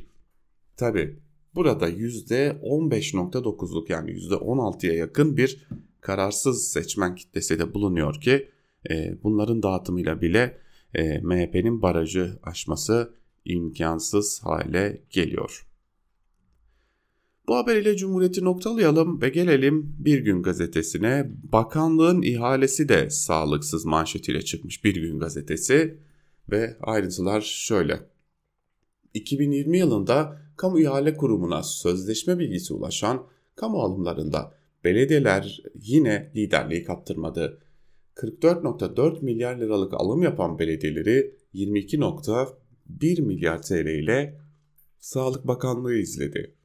Tabi 0.76 1.18
burada 1.54 1.90
%15.9'luk 1.90 3.92
yani 3.92 4.10
%16'ya 4.10 4.94
yakın 4.94 5.36
bir 5.36 5.66
kararsız 6.00 6.68
seçmen 6.68 7.14
kitlesi 7.14 7.58
de 7.58 7.74
bulunuyor 7.74 8.20
ki 8.20 8.48
e, 8.90 9.22
bunların 9.22 9.62
dağıtımıyla 9.62 10.20
bile 10.20 10.58
e, 10.94 11.18
MHP'nin 11.18 11.82
barajı 11.82 12.38
aşması 12.42 13.14
imkansız 13.44 14.40
hale 14.44 15.02
geliyor. 15.10 15.66
Bu 17.48 17.56
haber 17.56 17.76
ile 17.76 17.96
Cumhuriyeti 17.96 18.44
noktalayalım 18.44 19.22
ve 19.22 19.28
gelelim 19.28 19.94
Bir 19.98 20.18
Gün 20.18 20.42
gazetesine. 20.42 21.30
Bakanlığın 21.52 22.22
ihalesi 22.22 22.88
de 22.88 23.10
sağlıksız 23.10 23.84
manşetiyle 23.84 24.42
çıkmış 24.42 24.84
Bir 24.84 24.94
Gün 24.94 25.18
gazetesi 25.18 25.98
ve 26.50 26.76
ayrıntılar 26.80 27.40
şöyle. 27.40 28.00
2020 29.14 29.78
yılında 29.78 30.38
kamu 30.56 30.80
ihale 30.80 31.16
kurumuna 31.16 31.62
sözleşme 31.62 32.38
bilgisi 32.38 32.74
ulaşan 32.74 33.26
kamu 33.54 33.78
alımlarında 33.78 34.54
belediyeler 34.84 35.62
yine 35.74 36.32
liderliği 36.36 36.84
kaptırmadı. 36.84 37.62
44.4 38.14 39.24
milyar 39.24 39.56
liralık 39.56 39.94
alım 39.94 40.22
yapan 40.22 40.58
belediyeleri 40.58 41.34
22.1 41.54 43.22
milyar 43.22 43.62
TL 43.62 43.86
ile 43.86 44.40
Sağlık 44.98 45.46
Bakanlığı 45.46 45.94
izledi. 45.94 46.55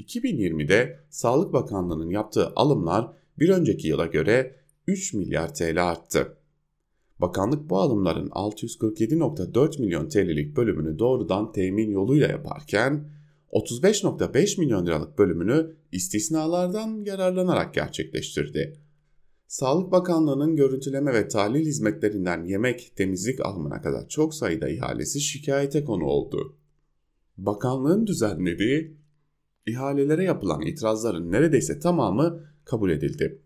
2020'de 0.00 1.00
Sağlık 1.10 1.52
Bakanlığı'nın 1.52 2.10
yaptığı 2.10 2.52
alımlar 2.56 3.12
bir 3.38 3.48
önceki 3.48 3.88
yıla 3.88 4.06
göre 4.06 4.56
3 4.86 5.14
milyar 5.14 5.54
TL 5.54 5.90
arttı. 5.90 6.36
Bakanlık 7.18 7.70
bu 7.70 7.78
alımların 7.78 8.28
647.4 8.28 9.80
milyon 9.80 10.08
TL'lik 10.08 10.56
bölümünü 10.56 10.98
doğrudan 10.98 11.52
temin 11.52 11.90
yoluyla 11.90 12.28
yaparken 12.28 13.08
35.5 13.52 14.60
milyon 14.60 14.86
liralık 14.86 15.18
bölümünü 15.18 15.76
istisnalardan 15.92 17.04
yararlanarak 17.04 17.74
gerçekleştirdi. 17.74 18.80
Sağlık 19.46 19.92
Bakanlığı'nın 19.92 20.56
görüntüleme 20.56 21.14
ve 21.14 21.28
tahlil 21.28 21.66
hizmetlerinden 21.66 22.44
yemek, 22.44 22.92
temizlik 22.96 23.40
alımına 23.40 23.82
kadar 23.82 24.08
çok 24.08 24.34
sayıda 24.34 24.68
ihalesi 24.68 25.20
şikayete 25.20 25.84
konu 25.84 26.04
oldu. 26.04 26.56
Bakanlığın 27.38 28.06
düzenlediği 28.06 28.99
ihalelere 29.70 30.24
yapılan 30.24 30.60
itirazların 30.60 31.32
neredeyse 31.32 31.78
tamamı 31.78 32.44
kabul 32.64 32.90
edildi. 32.90 33.42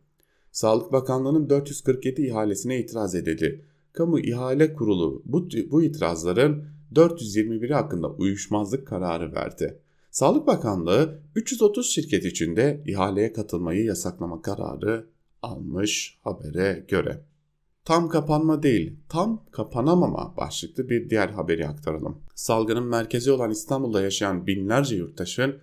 Sağlık 0.53 0.93
Bakanlığı'nın 0.93 1.51
447 1.51 2.27
ihalesine 2.27 2.81
itiraz 2.81 3.15
edildi. 3.15 3.65
Kamu 3.93 4.19
İhale 4.19 4.75
Kurulu 4.75 5.23
bu, 5.25 5.49
bu 5.71 5.83
itirazların 5.83 6.65
421'i 6.95 7.73
hakkında 7.73 8.11
uyuşmazlık 8.11 8.87
kararı 8.87 9.33
verdi. 9.33 9.81
Sağlık 10.11 10.47
Bakanlığı 10.47 11.21
330 11.35 11.91
şirket 11.91 12.25
içinde 12.25 12.83
ihaleye 12.87 13.33
katılmayı 13.33 13.85
yasaklama 13.85 14.43
kararı 14.43 15.07
almış 15.43 16.19
habere 16.23 16.85
göre. 16.89 17.25
Tam 17.85 18.09
kapanma 18.09 18.63
değil, 18.63 18.97
tam 19.09 19.45
kapanamama 19.51 20.35
başlıklı 20.37 20.89
bir 20.89 21.11
diğer 21.11 21.29
haberi 21.29 21.69
aktaralım. 21.69 22.19
Salgının 22.35 22.85
merkezi 22.85 23.33
olan 23.33 23.51
İstanbul'da 23.51 24.03
yaşayan 24.03 24.47
binlerce 24.47 24.97
yurttaşın 24.97 25.59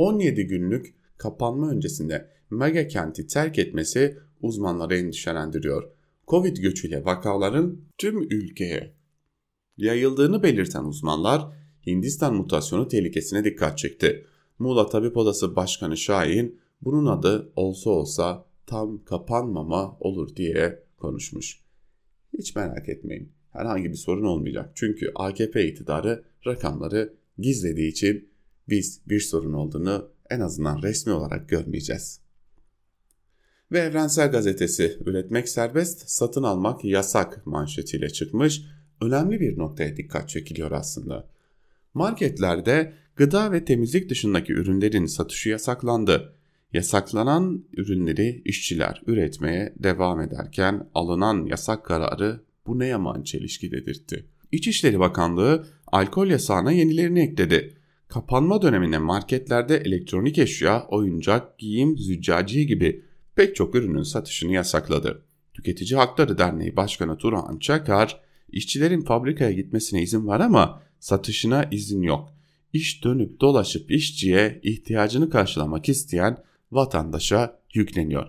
17 0.00 0.46
günlük 0.46 0.94
kapanma 1.16 1.70
öncesinde 1.70 2.28
mega 2.50 2.86
kenti 2.86 3.26
terk 3.26 3.58
etmesi 3.58 4.18
uzmanları 4.40 4.96
endişelendiriyor. 4.96 5.90
Covid 6.28 6.56
göçüyle 6.56 7.04
vakaların 7.04 7.80
tüm 7.98 8.22
ülkeye 8.22 8.94
yayıldığını 9.76 10.42
belirten 10.42 10.84
uzmanlar 10.84 11.52
Hindistan 11.86 12.34
mutasyonu 12.34 12.88
tehlikesine 12.88 13.44
dikkat 13.44 13.78
çekti. 13.78 14.26
Muğla 14.58 14.86
Tabip 14.86 15.16
Odası 15.16 15.56
Başkanı 15.56 15.96
Şahin 15.96 16.60
bunun 16.82 17.06
adı 17.06 17.52
olsa 17.56 17.90
olsa 17.90 18.44
tam 18.66 19.04
kapanmama 19.04 19.96
olur 20.00 20.36
diye 20.36 20.82
konuşmuş. 20.96 21.60
Hiç 22.38 22.56
merak 22.56 22.88
etmeyin. 22.88 23.32
Herhangi 23.52 23.90
bir 23.90 23.96
sorun 23.96 24.24
olmayacak. 24.24 24.70
Çünkü 24.74 25.12
AKP 25.14 25.68
iktidarı 25.68 26.24
rakamları 26.46 27.14
gizlediği 27.38 27.90
için 27.90 28.29
biz 28.68 29.00
bir 29.06 29.20
sorun 29.20 29.52
olduğunu 29.52 30.08
en 30.30 30.40
azından 30.40 30.82
resmi 30.82 31.12
olarak 31.12 31.48
görmeyeceğiz. 31.48 32.20
Ve 33.72 33.78
Evrensel 33.78 34.30
Gazetesi 34.30 34.98
üretmek 35.06 35.48
serbest, 35.48 36.10
satın 36.10 36.42
almak 36.42 36.84
yasak 36.84 37.46
manşetiyle 37.46 38.10
çıkmış. 38.10 38.62
Önemli 39.00 39.40
bir 39.40 39.58
noktaya 39.58 39.96
dikkat 39.96 40.28
çekiliyor 40.28 40.72
aslında. 40.72 41.28
Marketlerde 41.94 42.92
gıda 43.16 43.52
ve 43.52 43.64
temizlik 43.64 44.10
dışındaki 44.10 44.52
ürünlerin 44.52 45.06
satışı 45.06 45.48
yasaklandı. 45.48 46.34
Yasaklanan 46.72 47.64
ürünleri 47.72 48.42
işçiler 48.44 49.02
üretmeye 49.06 49.74
devam 49.78 50.20
ederken 50.20 50.88
alınan 50.94 51.46
yasak 51.46 51.84
kararı 51.84 52.40
bu 52.66 52.78
ne 52.78 52.86
yaman 52.86 53.22
çelişki 53.22 53.72
dedirtti. 53.72 54.26
İçişleri 54.52 54.98
Bakanlığı 54.98 55.66
alkol 55.86 56.26
yasağına 56.26 56.72
yenilerini 56.72 57.20
ekledi. 57.20 57.79
Kapanma 58.10 58.62
döneminde 58.62 58.98
marketlerde 58.98 59.76
elektronik 59.76 60.38
eşya, 60.38 60.86
oyuncak, 60.88 61.58
giyim, 61.58 61.98
züccaciye 61.98 62.64
gibi 62.64 63.04
pek 63.36 63.56
çok 63.56 63.74
ürünün 63.74 64.02
satışını 64.02 64.52
yasakladı. 64.52 65.22
Tüketici 65.54 65.96
Hakları 65.96 66.38
Derneği 66.38 66.76
Başkanı 66.76 67.16
Turhan 67.16 67.58
Çakar, 67.58 68.20
işçilerin 68.48 69.04
fabrikaya 69.04 69.52
gitmesine 69.52 70.02
izin 70.02 70.26
var 70.26 70.40
ama 70.40 70.82
satışına 71.00 71.64
izin 71.70 72.02
yok. 72.02 72.34
İş 72.72 73.04
dönüp 73.04 73.40
dolaşıp 73.40 73.90
işçiye 73.90 74.60
ihtiyacını 74.62 75.30
karşılamak 75.30 75.88
isteyen 75.88 76.36
vatandaşa 76.72 77.60
yükleniyor. 77.74 78.26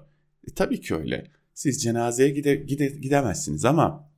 E, 0.48 0.54
tabii 0.56 0.82
ki 0.82 0.96
öyle. 0.96 1.28
Siz 1.54 1.84
cenazeye 1.84 2.30
gide, 2.30 2.56
gide, 2.56 2.88
gidemezsiniz 2.88 3.66
ama 3.66 4.10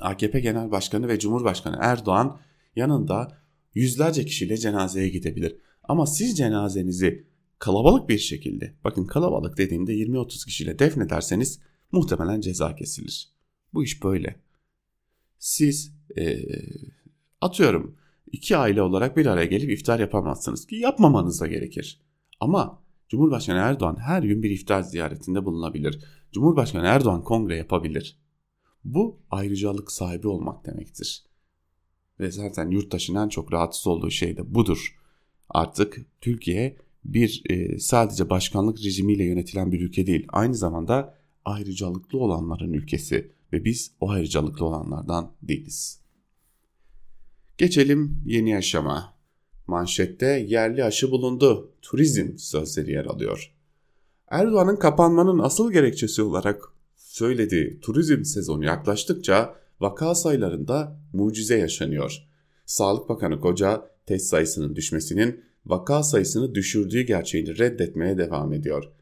AKP 0.00 0.40
Genel 0.40 0.70
Başkanı 0.70 1.08
ve 1.08 1.18
Cumhurbaşkanı 1.18 1.76
Erdoğan 1.80 2.38
yanında 2.76 3.45
yüzlerce 3.76 4.24
kişiyle 4.24 4.56
cenazeye 4.56 5.08
gidebilir. 5.08 5.56
Ama 5.82 6.06
siz 6.06 6.36
cenazenizi 6.36 7.26
kalabalık 7.58 8.08
bir 8.08 8.18
şekilde, 8.18 8.74
bakın 8.84 9.06
kalabalık 9.06 9.58
dediğimde 9.58 9.92
20-30 9.92 10.46
kişiyle 10.46 10.78
defnederseniz 10.78 11.60
muhtemelen 11.92 12.40
ceza 12.40 12.76
kesilir. 12.76 13.28
Bu 13.74 13.84
iş 13.84 14.04
böyle. 14.04 14.40
Siz 15.38 15.92
ee, 16.16 16.38
atıyorum 17.40 17.96
iki 18.32 18.56
aile 18.56 18.82
olarak 18.82 19.16
bir 19.16 19.26
araya 19.26 19.46
gelip 19.46 19.70
iftar 19.70 20.00
yapamazsınız 20.00 20.66
ki 20.66 20.76
yapmamanız 20.76 21.40
da 21.40 21.46
gerekir. 21.46 22.00
Ama 22.40 22.82
Cumhurbaşkanı 23.08 23.58
Erdoğan 23.58 23.96
her 23.96 24.22
gün 24.22 24.42
bir 24.42 24.50
iftar 24.50 24.82
ziyaretinde 24.82 25.44
bulunabilir. 25.44 26.04
Cumhurbaşkanı 26.32 26.86
Erdoğan 26.86 27.22
kongre 27.22 27.56
yapabilir. 27.56 28.18
Bu 28.84 29.20
ayrıcalık 29.30 29.92
sahibi 29.92 30.28
olmak 30.28 30.66
demektir. 30.66 31.25
Ve 32.20 32.30
zaten 32.30 32.70
yurttaşın 32.70 33.14
en 33.14 33.28
çok 33.28 33.52
rahatsız 33.52 33.86
olduğu 33.86 34.10
şey 34.10 34.36
de 34.36 34.54
budur. 34.54 34.96
Artık 35.48 36.06
Türkiye 36.20 36.76
bir 37.04 37.42
e, 37.50 37.78
sadece 37.78 38.30
başkanlık 38.30 38.78
rejimiyle 38.84 39.24
yönetilen 39.24 39.72
bir 39.72 39.80
ülke 39.80 40.06
değil. 40.06 40.26
Aynı 40.28 40.54
zamanda 40.54 41.18
ayrıcalıklı 41.44 42.18
olanların 42.18 42.72
ülkesi 42.72 43.32
ve 43.52 43.64
biz 43.64 43.92
o 44.00 44.10
ayrıcalıklı 44.10 44.64
olanlardan 44.64 45.32
değiliz. 45.42 46.00
Geçelim 47.58 48.22
yeni 48.26 48.50
yaşama. 48.50 49.16
Manşette 49.66 50.26
yerli 50.26 50.84
aşı 50.84 51.10
bulundu. 51.10 51.72
Turizm 51.82 52.38
sözleri 52.38 52.92
yer 52.92 53.04
alıyor. 53.04 53.52
Erdoğan'ın 54.28 54.76
kapanmanın 54.76 55.38
asıl 55.38 55.72
gerekçesi 55.72 56.22
olarak 56.22 56.62
söylediği 56.96 57.80
turizm 57.80 58.24
sezonu 58.24 58.64
yaklaştıkça 58.64 59.54
vaka 59.80 60.14
sayılarında 60.14 61.00
mucize 61.12 61.58
yaşanıyor. 61.58 62.26
Sağlık 62.66 63.08
Bakanı 63.08 63.40
Koca 63.40 63.90
test 64.06 64.26
sayısının 64.26 64.76
düşmesinin 64.76 65.40
vaka 65.66 66.02
sayısını 66.02 66.54
düşürdüğü 66.54 67.02
gerçeğini 67.02 67.58
reddetmeye 67.58 68.18
devam 68.18 68.52
ediyor. 68.52 68.92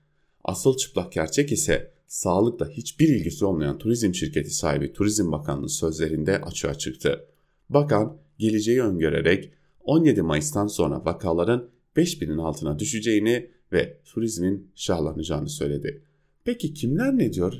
Asıl 0.45 0.77
çıplak 0.77 1.13
gerçek 1.13 1.53
ise 1.53 1.91
sağlıkla 2.07 2.69
hiçbir 2.69 3.09
ilgisi 3.09 3.45
olmayan 3.45 3.79
turizm 3.79 4.15
şirketi 4.15 4.51
sahibi 4.51 4.93
Turizm 4.93 5.33
Bakanlığı 5.33 5.69
sözlerinde 5.69 6.41
açığa 6.41 6.75
çıktı. 6.75 7.27
Bakan 7.69 8.17
geleceği 8.39 8.83
öngörerek 8.83 9.53
17 9.81 10.23
Mayıs'tan 10.23 10.67
sonra 10.67 11.05
vakaların 11.05 11.71
5000'in 11.97 12.39
altına 12.39 12.79
düşeceğini 12.79 13.51
ve 13.73 14.01
turizmin 14.05 14.71
şahlanacağını 14.75 15.49
söyledi. 15.49 16.03
Peki 16.45 16.75
kimler 16.75 17.19
ne 17.19 17.33
diyor 17.33 17.55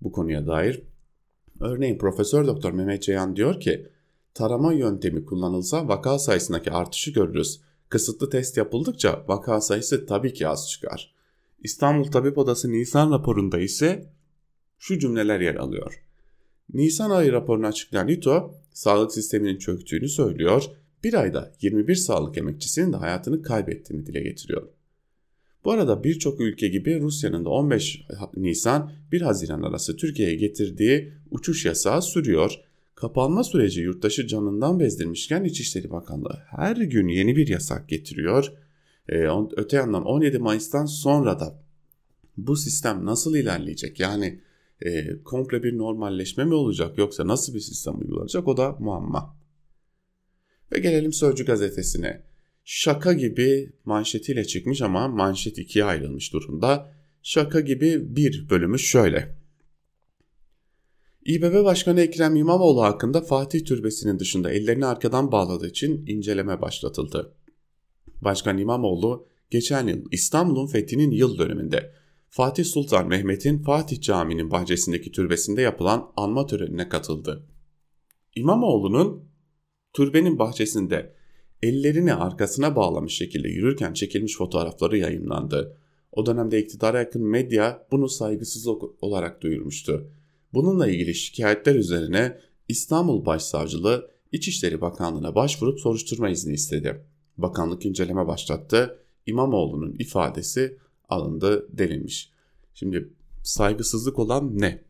bu 0.00 0.12
konuya 0.12 0.46
dair? 0.46 0.82
Örneğin 1.62 1.98
Profesör 1.98 2.46
Doktor 2.46 2.72
Mehmet 2.72 3.02
Ceyhan 3.02 3.36
diyor 3.36 3.60
ki 3.60 3.86
tarama 4.34 4.72
yöntemi 4.72 5.24
kullanılsa 5.24 5.88
vaka 5.88 6.18
sayısındaki 6.18 6.70
artışı 6.70 7.10
görürüz. 7.10 7.60
Kısıtlı 7.88 8.30
test 8.30 8.56
yapıldıkça 8.56 9.24
vaka 9.28 9.60
sayısı 9.60 10.06
tabii 10.06 10.32
ki 10.32 10.48
az 10.48 10.70
çıkar. 10.70 11.14
İstanbul 11.62 12.10
Tabip 12.10 12.38
Odası 12.38 12.72
Nisan 12.72 13.12
raporunda 13.12 13.60
ise 13.60 14.12
şu 14.78 14.98
cümleler 14.98 15.40
yer 15.40 15.54
alıyor. 15.54 16.02
Nisan 16.74 17.10
ayı 17.10 17.32
raporunu 17.32 17.66
açıklayan 17.66 18.08
İTO, 18.08 18.54
sağlık 18.72 19.12
sisteminin 19.12 19.58
çöktüğünü 19.58 20.08
söylüyor, 20.08 20.64
bir 21.04 21.14
ayda 21.14 21.52
21 21.60 21.94
sağlık 21.94 22.38
emekçisinin 22.38 22.92
de 22.92 22.96
hayatını 22.96 23.42
kaybettiğini 23.42 24.06
dile 24.06 24.20
getiriyor. 24.20 24.68
Bu 25.64 25.72
arada 25.72 26.04
birçok 26.04 26.40
ülke 26.40 26.68
gibi 26.68 27.00
Rusya'nın 27.00 27.44
da 27.44 27.48
15 27.48 28.06
Nisan 28.36 28.92
1 29.12 29.20
Haziran 29.20 29.62
arası 29.62 29.96
Türkiye'ye 29.96 30.34
getirdiği 30.34 31.12
uçuş 31.30 31.64
yasağı 31.64 32.02
sürüyor. 32.02 32.54
Kapanma 32.94 33.44
süreci 33.44 33.80
yurttaşı 33.80 34.26
canından 34.26 34.80
bezdirmişken 34.80 35.44
İçişleri 35.44 35.90
Bakanlığı 35.90 36.42
her 36.46 36.76
gün 36.76 37.08
yeni 37.08 37.36
bir 37.36 37.48
yasak 37.48 37.88
getiriyor. 37.88 38.52
Ee, 39.08 39.26
öte 39.56 39.76
yandan 39.76 40.04
17 40.04 40.38
Mayıs'tan 40.38 40.86
sonra 40.86 41.40
da 41.40 41.62
bu 42.36 42.56
sistem 42.56 43.06
nasıl 43.06 43.36
ilerleyecek? 43.36 44.00
Yani 44.00 44.40
e, 44.80 45.22
komple 45.22 45.62
bir 45.62 45.78
normalleşme 45.78 46.44
mi 46.44 46.54
olacak 46.54 46.98
yoksa 46.98 47.26
nasıl 47.26 47.54
bir 47.54 47.60
sistem 47.60 48.00
uygulanacak 48.00 48.48
o 48.48 48.56
da 48.56 48.76
muamma. 48.78 49.36
Ve 50.72 50.78
gelelim 50.78 51.12
Sözcü 51.12 51.44
gazetesine. 51.44 52.31
Şaka 52.64 53.12
gibi 53.12 53.72
manşetiyle 53.84 54.44
çıkmış 54.44 54.82
ama 54.82 55.08
manşet 55.08 55.58
ikiye 55.58 55.84
ayrılmış 55.84 56.32
durumda. 56.32 56.92
Şaka 57.22 57.60
gibi 57.60 58.16
bir 58.16 58.50
bölümü 58.50 58.78
şöyle. 58.78 59.36
İBB 61.24 61.64
Başkanı 61.64 62.00
Ekrem 62.00 62.36
İmamoğlu 62.36 62.82
hakkında 62.82 63.20
Fatih 63.20 63.64
Türbesi'nin 63.64 64.18
dışında 64.18 64.50
ellerini 64.50 64.86
arkadan 64.86 65.32
bağladığı 65.32 65.68
için 65.68 66.06
inceleme 66.06 66.60
başlatıldı. 66.60 67.34
Başkan 68.20 68.58
İmamoğlu 68.58 69.28
geçen 69.50 69.86
yıl 69.86 70.04
İstanbul'un 70.10 70.66
fethinin 70.66 71.10
yıl 71.10 71.38
dönümünde 71.38 71.92
Fatih 72.28 72.64
Sultan 72.64 73.08
Mehmet'in 73.08 73.62
Fatih 73.62 74.00
Camii'nin 74.00 74.50
bahçesindeki 74.50 75.12
türbesinde 75.12 75.62
yapılan 75.62 76.12
anma 76.16 76.46
törenine 76.46 76.88
katıldı. 76.88 77.46
İmamoğlu'nun 78.34 79.28
türbenin 79.92 80.38
bahçesinde 80.38 81.14
ellerini 81.62 82.14
arkasına 82.14 82.76
bağlamış 82.76 83.14
şekilde 83.14 83.48
yürürken 83.48 83.92
çekilmiş 83.92 84.36
fotoğrafları 84.36 84.98
yayınlandı. 84.98 85.76
O 86.12 86.26
dönemde 86.26 86.62
iktidara 86.62 86.98
yakın 86.98 87.22
medya 87.22 87.86
bunu 87.90 88.08
saygısızlık 88.08 88.82
olarak 89.04 89.42
duyurmuştu. 89.42 90.10
Bununla 90.54 90.88
ilgili 90.88 91.14
şikayetler 91.14 91.74
üzerine 91.74 92.38
İstanbul 92.68 93.26
Başsavcılığı 93.26 94.10
İçişleri 94.32 94.80
Bakanlığı'na 94.80 95.34
başvurup 95.34 95.80
soruşturma 95.80 96.30
izni 96.30 96.52
istedi. 96.52 97.04
Bakanlık 97.38 97.86
inceleme 97.86 98.26
başlattı. 98.26 98.98
İmamoğlu'nun 99.26 99.96
ifadesi 99.98 100.78
alındı 101.08 101.78
denilmiş. 101.78 102.30
Şimdi 102.74 103.08
saygısızlık 103.42 104.18
olan 104.18 104.58
ne? 104.58 104.84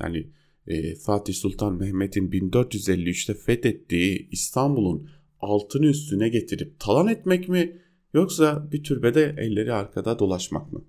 Yani 0.00 0.30
e, 0.66 0.94
Fatih 0.94 1.34
Sultan 1.34 1.74
Mehmet'in 1.74 2.30
1453'te 2.30 3.34
fethettiği 3.34 4.28
İstanbul'un 4.30 5.08
altını 5.42 5.86
üstüne 5.86 6.28
getirip 6.28 6.80
talan 6.80 7.08
etmek 7.08 7.48
mi 7.48 7.82
yoksa 8.14 8.72
bir 8.72 8.84
türbede 8.84 9.34
elleri 9.38 9.72
arkada 9.72 10.18
dolaşmak 10.18 10.72
mı? 10.72 10.84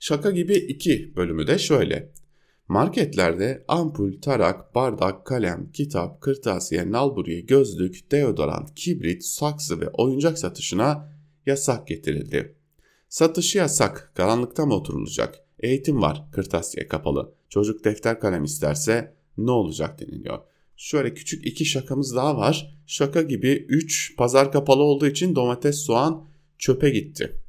Şaka 0.00 0.30
gibi 0.30 0.54
iki 0.54 1.16
bölümü 1.16 1.46
de 1.46 1.58
şöyle. 1.58 2.12
Marketlerde 2.68 3.64
ampul, 3.68 4.20
tarak, 4.20 4.74
bardak, 4.74 5.26
kalem, 5.26 5.70
kitap, 5.72 6.20
kırtasiye, 6.20 6.92
nalburiye, 6.92 7.40
gözlük, 7.40 8.10
deodorant, 8.10 8.74
kibrit, 8.74 9.24
saksı 9.24 9.80
ve 9.80 9.88
oyuncak 9.88 10.38
satışına 10.38 11.12
yasak 11.46 11.86
getirildi. 11.86 12.54
Satışı 13.08 13.58
yasak, 13.58 14.12
karanlıkta 14.14 14.66
mı 14.66 14.74
oturulacak? 14.74 15.34
Eğitim 15.60 16.02
var, 16.02 16.24
kırtasiye 16.32 16.88
kapalı. 16.88 17.34
Çocuk 17.48 17.84
defter 17.84 18.20
kalem 18.20 18.44
isterse 18.44 19.14
ne 19.38 19.50
olacak 19.50 20.00
deniliyor. 20.00 20.38
Şöyle 20.76 21.14
küçük 21.14 21.46
iki 21.46 21.64
şakamız 21.64 22.16
daha 22.16 22.36
var. 22.36 22.78
Şaka 22.86 23.22
gibi 23.22 23.66
3 23.68 24.16
pazar 24.16 24.52
kapalı 24.52 24.82
olduğu 24.82 25.06
için 25.06 25.34
domates, 25.34 25.76
soğan 25.76 26.24
çöpe 26.58 26.90
gitti. 26.90 27.40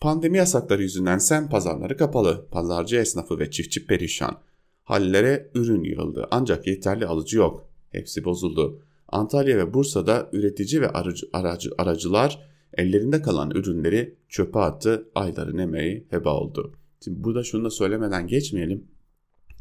Pandemi 0.00 0.38
yasakları 0.38 0.82
yüzünden 0.82 1.18
sen 1.18 1.50
pazarları 1.50 1.96
kapalı. 1.96 2.48
Pazarcı 2.50 2.96
esnafı 2.96 3.38
ve 3.38 3.50
çiftçi 3.50 3.86
perişan. 3.86 4.38
Hallere 4.84 5.50
ürün 5.54 5.84
yığıldı 5.84 6.28
ancak 6.30 6.66
yeterli 6.66 7.06
alıcı 7.06 7.36
yok. 7.36 7.68
Hepsi 7.90 8.24
bozuldu. 8.24 8.82
Antalya 9.08 9.56
ve 9.56 9.74
Bursa'da 9.74 10.30
üretici 10.32 10.80
ve 10.80 10.88
aracı, 10.88 11.26
aracı, 11.32 11.70
aracılar 11.78 12.48
ellerinde 12.74 13.22
kalan 13.22 13.50
ürünleri 13.50 14.14
çöpe 14.28 14.58
attı, 14.58 15.08
ayların 15.14 15.58
emeği 15.58 16.06
heba 16.10 16.34
oldu. 16.34 16.74
Şimdi 17.04 17.24
burada 17.24 17.44
şunu 17.44 17.64
da 17.64 17.70
söylemeden 17.70 18.26
geçmeyelim. 18.26 18.88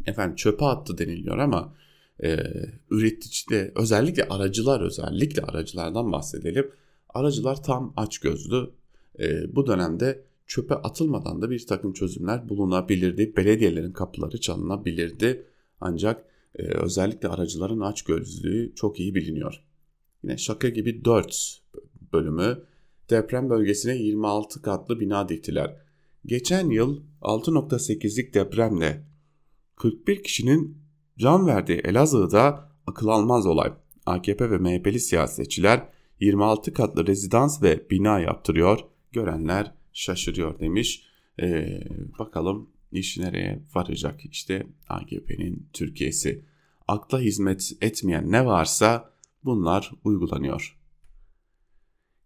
Efendim 0.05 0.35
çöpe 0.35 0.65
attı 0.65 0.97
deniliyor 0.97 1.37
ama 1.37 1.73
e, 2.23 2.37
üretici 2.91 3.49
de 3.49 3.71
özellikle 3.75 4.27
aracılar 4.27 4.81
özellikle 4.81 5.41
aracılardan 5.41 6.11
bahsedelim. 6.11 6.71
Aracılar 7.09 7.63
tam 7.63 7.93
aç 7.97 8.17
gözlü. 8.17 8.69
E, 9.19 9.55
bu 9.55 9.67
dönemde 9.67 10.23
çöpe 10.47 10.75
atılmadan 10.75 11.41
da 11.41 11.49
bir 11.49 11.67
takım 11.67 11.93
çözümler 11.93 12.49
bulunabilirdi. 12.49 13.35
Belediyelerin 13.37 13.91
kapıları 13.91 14.39
çalınabilirdi. 14.39 15.45
Ancak 15.81 16.25
e, 16.55 16.63
özellikle 16.63 17.27
aracıların 17.27 17.79
aç 17.79 18.01
gözlüğü 18.01 18.75
çok 18.75 18.99
iyi 18.99 19.15
biliniyor. 19.15 19.63
Yine 20.23 20.37
şaka 20.37 20.69
gibi 20.69 21.05
4 21.05 21.61
bölümü 22.13 22.63
deprem 23.09 23.49
bölgesine 23.49 23.97
26 23.97 24.61
katlı 24.61 24.99
bina 24.99 25.29
diktiler. 25.29 25.77
Geçen 26.25 26.69
yıl 26.69 27.01
6.8'lik 27.21 28.33
depremle 28.33 29.03
41 29.75 30.23
kişinin 30.23 30.86
can 31.17 31.47
verdiği 31.47 31.79
Elazığ'da 31.79 32.71
akıl 32.87 33.07
almaz 33.07 33.45
olay. 33.45 33.73
AKP 34.05 34.51
ve 34.51 34.57
MHP'li 34.57 34.99
siyasetçiler 34.99 35.89
26 36.19 36.73
katlı 36.73 37.07
rezidans 37.07 37.63
ve 37.63 37.89
bina 37.89 38.19
yaptırıyor. 38.19 38.79
Görenler 39.11 39.73
şaşırıyor 39.93 40.59
demiş. 40.59 41.03
Ee, 41.41 41.83
bakalım 42.19 42.69
İş 42.91 43.17
nereye 43.17 43.63
varacak? 43.75 44.25
İşte 44.25 44.67
AKP'nin 44.89 45.69
Türkiye'si. 45.73 46.45
Akla 46.87 47.19
hizmet 47.19 47.71
etmeyen 47.81 48.31
ne 48.31 48.45
varsa 48.45 49.13
bunlar 49.43 49.91
uygulanıyor. 50.03 50.77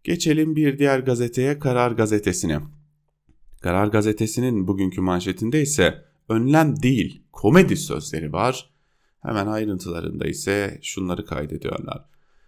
Geçelim 0.03 0.55
bir 0.55 0.79
diğer 0.79 0.99
gazeteye 0.99 1.59
Karar 1.59 1.91
Gazetesi'ne. 1.91 2.59
Karar 3.61 3.87
Gazetesi'nin 3.87 4.67
bugünkü 4.67 5.01
manşetinde 5.01 5.61
ise 5.61 6.05
önlem 6.29 6.81
değil 6.83 7.23
komedi 7.31 7.77
sözleri 7.77 8.33
var. 8.33 8.69
Hemen 9.21 9.47
ayrıntılarında 9.47 10.25
ise 10.25 10.79
şunları 10.81 11.25
kaydediyorlar. 11.25 12.05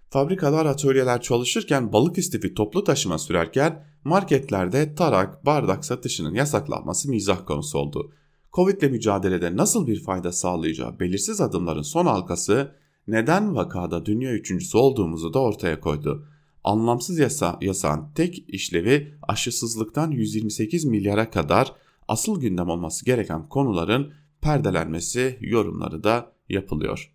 Fabrikalar, 0.09 0.65
atölyeler 0.65 1.21
çalışırken 1.21 1.93
balık 1.93 2.17
istifi 2.17 2.53
toplu 2.53 2.83
taşıma 2.83 3.17
sürerken 3.17 3.85
marketlerde 4.03 4.95
tarak, 4.95 5.45
bardak 5.45 5.85
satışının 5.85 6.33
yasaklanması 6.33 7.09
mizah 7.09 7.45
konusu 7.45 7.79
oldu. 7.79 8.11
Covid 8.53 8.81
ile 8.81 8.89
mücadelede 8.89 9.57
nasıl 9.57 9.87
bir 9.87 10.03
fayda 10.03 10.31
sağlayacağı 10.31 10.99
belirsiz 10.99 11.41
adımların 11.41 11.81
son 11.81 12.05
halkası 12.05 12.75
neden 13.07 13.55
vakada 13.55 14.05
dünya 14.05 14.33
üçüncüsü 14.33 14.77
olduğumuzu 14.77 15.33
da 15.33 15.39
ortaya 15.39 15.79
koydu. 15.79 16.27
Anlamsız 16.63 17.19
yasa, 17.19 17.57
yasağın 17.61 18.13
tek 18.15 18.45
işlevi 18.47 19.13
aşısızlıktan 19.21 20.11
128 20.11 20.85
milyara 20.85 21.29
kadar 21.29 21.73
asıl 22.07 22.41
gündem 22.41 22.69
olması 22.69 23.05
gereken 23.05 23.49
konuların 23.49 24.13
perdelenmesi 24.41 25.37
yorumları 25.41 26.03
da 26.03 26.32
yapılıyor. 26.49 27.13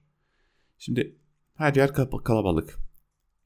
Şimdi 0.78 1.16
her 1.54 1.74
yer 1.74 1.94
kalabalık. 2.24 2.78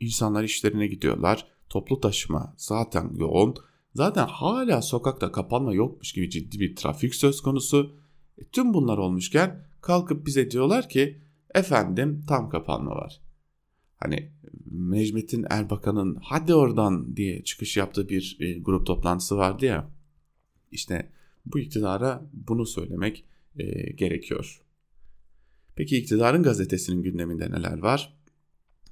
İnsanlar 0.00 0.44
işlerine 0.44 0.86
gidiyorlar. 0.86 1.46
Toplu 1.68 2.00
taşıma 2.00 2.54
zaten 2.56 3.12
yoğun. 3.16 3.54
Zaten 3.94 4.26
hala 4.26 4.82
sokakta 4.82 5.32
kapanma 5.32 5.74
yokmuş 5.74 6.12
gibi 6.12 6.30
ciddi 6.30 6.60
bir 6.60 6.76
trafik 6.76 7.14
söz 7.14 7.40
konusu. 7.40 7.96
E, 8.38 8.44
tüm 8.44 8.74
bunlar 8.74 8.98
olmuşken 8.98 9.66
kalkıp 9.80 10.26
bize 10.26 10.50
diyorlar 10.50 10.88
ki 10.88 11.22
efendim 11.54 12.24
tam 12.28 12.50
kapanma 12.50 12.90
var. 12.90 13.20
Hani 13.96 14.32
Necmettin 14.70 15.46
Erbakan'ın 15.50 16.18
hadi 16.22 16.54
oradan 16.54 17.16
diye 17.16 17.44
çıkış 17.44 17.76
yaptığı 17.76 18.08
bir 18.08 18.36
e, 18.40 18.58
grup 18.58 18.86
toplantısı 18.86 19.36
vardı 19.36 19.66
ya. 19.66 19.90
İşte 20.70 21.12
bu 21.46 21.58
iktidara 21.58 22.22
bunu 22.32 22.66
söylemek 22.66 23.24
e, 23.58 23.92
gerekiyor. 23.92 24.62
Peki 25.76 25.98
iktidarın 25.98 26.42
gazetesinin 26.42 27.02
gündeminde 27.02 27.50
neler 27.50 27.78
var? 27.78 28.18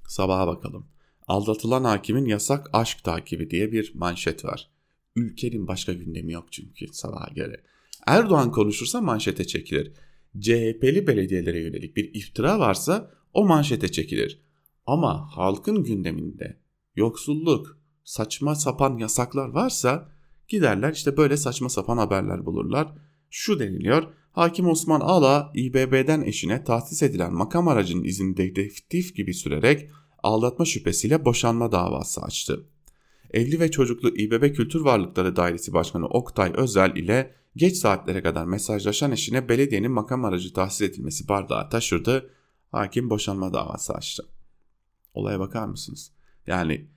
Sabaha 0.08 0.46
bakalım. 0.46 0.86
Aldatılan 1.26 1.84
hakimin 1.84 2.24
yasak 2.24 2.70
aşk 2.72 3.04
takibi 3.04 3.50
diye 3.50 3.72
bir 3.72 3.92
manşet 3.94 4.44
var. 4.44 4.70
Ülkenin 5.16 5.68
başka 5.68 5.92
gündemi 5.92 6.32
yok 6.32 6.52
çünkü 6.52 6.86
sabaha 6.92 7.28
göre. 7.34 7.62
Erdoğan 8.06 8.50
konuşursa 8.50 9.00
manşete 9.00 9.46
çekilir. 9.46 9.92
CHP'li 10.40 11.06
belediyelere 11.06 11.60
yönelik 11.60 11.96
bir 11.96 12.14
iftira 12.14 12.58
varsa 12.58 13.10
o 13.32 13.46
manşete 13.46 13.88
çekilir. 13.88 14.42
Ama 14.86 15.36
halkın 15.36 15.84
gündeminde 15.84 16.60
yoksulluk, 16.96 17.78
saçma 18.04 18.54
sapan 18.54 18.98
yasaklar 18.98 19.48
varsa 19.48 20.12
giderler 20.48 20.92
işte 20.92 21.16
böyle 21.16 21.36
saçma 21.36 21.68
sapan 21.68 21.98
haberler 21.98 22.46
bulurlar. 22.46 22.94
Şu 23.30 23.58
deniliyor. 23.60 24.14
Hakim 24.32 24.68
Osman 24.68 25.00
Ala 25.00 25.52
İBB'den 25.54 26.22
eşine 26.22 26.64
tahsis 26.64 27.02
edilen 27.02 27.34
makam 27.34 27.68
aracının 27.68 28.04
izini 28.04 28.36
dedektif 28.36 29.16
gibi 29.16 29.34
sürerek 29.34 29.90
aldatma 30.22 30.64
şüphesiyle 30.64 31.24
boşanma 31.24 31.72
davası 31.72 32.20
açtı. 32.20 32.66
Evli 33.30 33.60
ve 33.60 33.70
çocuklu 33.70 34.08
İBB 34.08 34.54
Kültür 34.54 34.80
Varlıkları 34.80 35.36
Dairesi 35.36 35.72
Başkanı 35.72 36.06
Oktay 36.06 36.52
Özel 36.54 36.96
ile 36.96 37.34
geç 37.56 37.76
saatlere 37.76 38.22
kadar 38.22 38.44
mesajlaşan 38.44 39.12
eşine 39.12 39.48
belediyenin 39.48 39.92
makam 39.92 40.24
aracı 40.24 40.52
tahsis 40.52 40.80
edilmesi 40.80 41.28
bardağı 41.28 41.70
taşırdı. 41.70 42.30
Hakim 42.72 43.10
boşanma 43.10 43.52
davası 43.52 43.92
açtı. 43.92 44.28
Olaya 45.14 45.40
bakar 45.40 45.66
mısınız? 45.66 46.12
Yani 46.46 46.88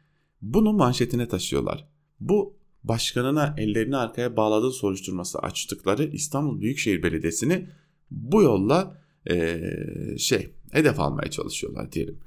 bunu 0.41 0.73
manşetine 0.73 1.27
taşıyorlar. 1.27 1.87
Bu 2.19 2.57
başkanına 2.83 3.55
ellerini 3.57 3.97
arkaya 3.97 4.37
bağladığı 4.37 4.71
soruşturması 4.71 5.39
açtıkları 5.39 6.03
İstanbul 6.03 6.61
Büyükşehir 6.61 7.03
Belediyesi'ni 7.03 7.69
bu 8.11 8.41
yolla 8.41 8.97
e, 9.29 9.61
şey 10.17 10.49
hedef 10.71 10.99
almaya 10.99 11.31
çalışıyorlar 11.31 11.91
diyelim. 11.91 12.19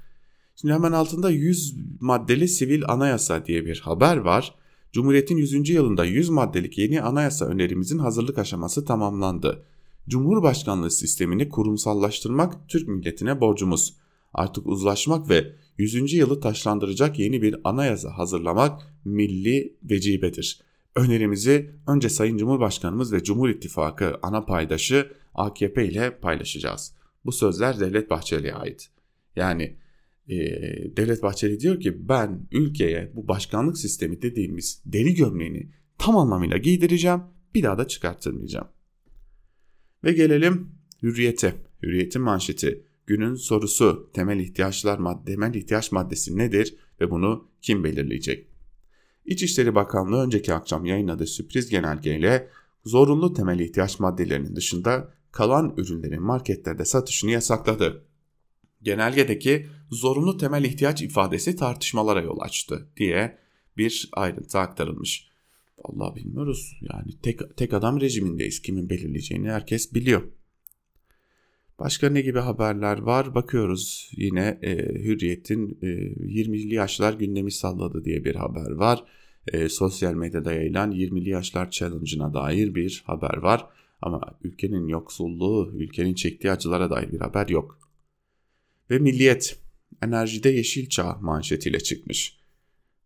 Şimdi 0.55 0.73
hemen 0.73 0.91
altında 0.91 1.29
100 1.29 1.75
maddeli 1.99 2.47
sivil 2.47 2.83
anayasa 2.87 3.45
diye 3.45 3.65
bir 3.65 3.79
haber 3.79 4.17
var. 4.17 4.55
Cumhuriyet'in 4.91 5.37
100. 5.37 5.69
yılında 5.69 6.05
100 6.05 6.29
maddelik 6.29 6.77
yeni 6.77 7.01
anayasa 7.01 7.45
önerimizin 7.45 7.99
hazırlık 7.99 8.37
aşaması 8.37 8.85
tamamlandı. 8.85 9.63
Cumhurbaşkanlığı 10.09 10.91
sistemini 10.91 11.49
kurumsallaştırmak 11.49 12.69
Türk 12.69 12.87
milletine 12.87 13.41
borcumuz. 13.41 13.93
Artık 14.33 14.67
uzlaşmak 14.67 15.29
ve 15.29 15.53
100. 15.77 16.13
yılı 16.13 16.39
taşlandıracak 16.39 17.19
yeni 17.19 17.41
bir 17.41 17.55
anayasa 17.63 18.17
hazırlamak 18.17 18.81
milli 19.07 19.77
vecibedir. 19.83 20.61
Önerimizi 20.95 21.71
önce 21.87 22.09
Sayın 22.09 22.37
Cumhurbaşkanımız 22.37 23.13
ve 23.13 23.23
Cumhur 23.23 23.49
İttifakı 23.49 24.19
ana 24.21 24.45
paydaşı 24.45 25.11
AKP 25.33 25.87
ile 25.87 26.19
paylaşacağız. 26.19 26.93
Bu 27.25 27.31
sözler 27.31 27.79
Devlet 27.79 28.09
Bahçeli'ye 28.09 28.53
ait. 28.53 28.89
Yani 29.35 29.77
e, 30.29 30.35
Devlet 30.97 31.23
Bahçeli 31.23 31.59
diyor 31.59 31.79
ki 31.79 32.09
ben 32.09 32.47
ülkeye 32.51 33.11
bu 33.15 33.27
başkanlık 33.27 33.77
sistemi 33.77 34.21
dediğimiz 34.21 34.81
deri 34.85 35.13
gömleğini 35.13 35.71
tam 35.97 36.17
anlamıyla 36.17 36.57
giydireceğim 36.57 37.21
bir 37.55 37.63
daha 37.63 37.77
da 37.77 37.87
çıkarttırmayacağım. 37.87 38.67
Ve 40.03 40.13
gelelim 40.13 40.71
hürriyete. 41.03 41.55
Hürriyetin 41.83 42.21
manşeti. 42.21 42.83
Günün 43.07 43.35
sorusu 43.35 44.09
temel 44.13 44.39
ihtiyaçlar 44.39 44.97
madde, 44.97 45.31
temel 45.31 45.53
ihtiyaç 45.53 45.91
maddesi 45.91 46.37
nedir 46.37 46.75
ve 47.01 47.11
bunu 47.11 47.49
kim 47.61 47.83
belirleyecek? 47.83 48.47
İçişleri 49.27 49.75
Bakanlığı 49.75 50.23
önceki 50.23 50.53
akşam 50.53 50.85
yayınladığı 50.85 51.27
sürpriz 51.27 51.69
genelgeyle 51.69 52.49
zorunlu 52.85 53.33
temel 53.33 53.59
ihtiyaç 53.59 53.99
maddelerinin 53.99 54.55
dışında 54.55 55.13
kalan 55.31 55.73
ürünlerin 55.77 56.23
marketlerde 56.23 56.85
satışını 56.85 57.31
yasakladı. 57.31 58.05
Genelgedeki 58.81 59.67
zorunlu 59.91 60.37
temel 60.37 60.63
ihtiyaç 60.63 61.01
ifadesi 61.01 61.55
tartışmalara 61.55 62.21
yol 62.21 62.39
açtı 62.39 62.87
diye 62.97 63.37
bir 63.77 64.09
ayrıntı 64.13 64.59
aktarılmış. 64.59 65.27
Vallahi 65.77 66.15
bilmiyoruz. 66.15 66.79
Yani 66.81 67.21
tek, 67.23 67.57
tek 67.57 67.73
adam 67.73 68.01
rejimindeyiz. 68.01 68.61
Kimin 68.61 68.89
belirleyeceğini 68.89 69.51
herkes 69.51 69.93
biliyor. 69.93 70.23
Başka 71.79 72.09
ne 72.09 72.21
gibi 72.21 72.39
haberler 72.39 72.97
var? 72.97 73.35
Bakıyoruz 73.35 74.11
yine 74.17 74.59
e, 74.61 74.75
Hürriyet'in 75.03 75.77
e, 75.81 75.87
20'li 75.87 76.73
yaşlar 76.73 77.13
gündemi 77.13 77.51
salladı 77.51 78.05
diye 78.05 78.25
bir 78.25 78.35
haber 78.35 78.71
var. 78.71 79.03
E, 79.47 79.69
sosyal 79.69 80.13
medyada 80.13 80.53
yayılan 80.53 80.91
20'li 80.91 81.29
yaşlar 81.29 81.71
challenge'ına 81.71 82.33
dair 82.33 82.75
bir 82.75 83.03
haber 83.05 83.37
var. 83.37 83.69
Ama 84.01 84.21
ülkenin 84.43 84.87
yoksulluğu, 84.87 85.71
ülkenin 85.75 86.13
çektiği 86.13 86.51
acılara 86.51 86.89
dair 86.89 87.11
bir 87.11 87.19
haber 87.19 87.47
yok. 87.47 87.79
Ve 88.89 88.99
Milliyet, 88.99 89.59
enerjide 90.03 90.49
yeşil 90.49 90.89
çağ 90.89 91.17
manşetiyle 91.21 91.79
çıkmış. 91.79 92.37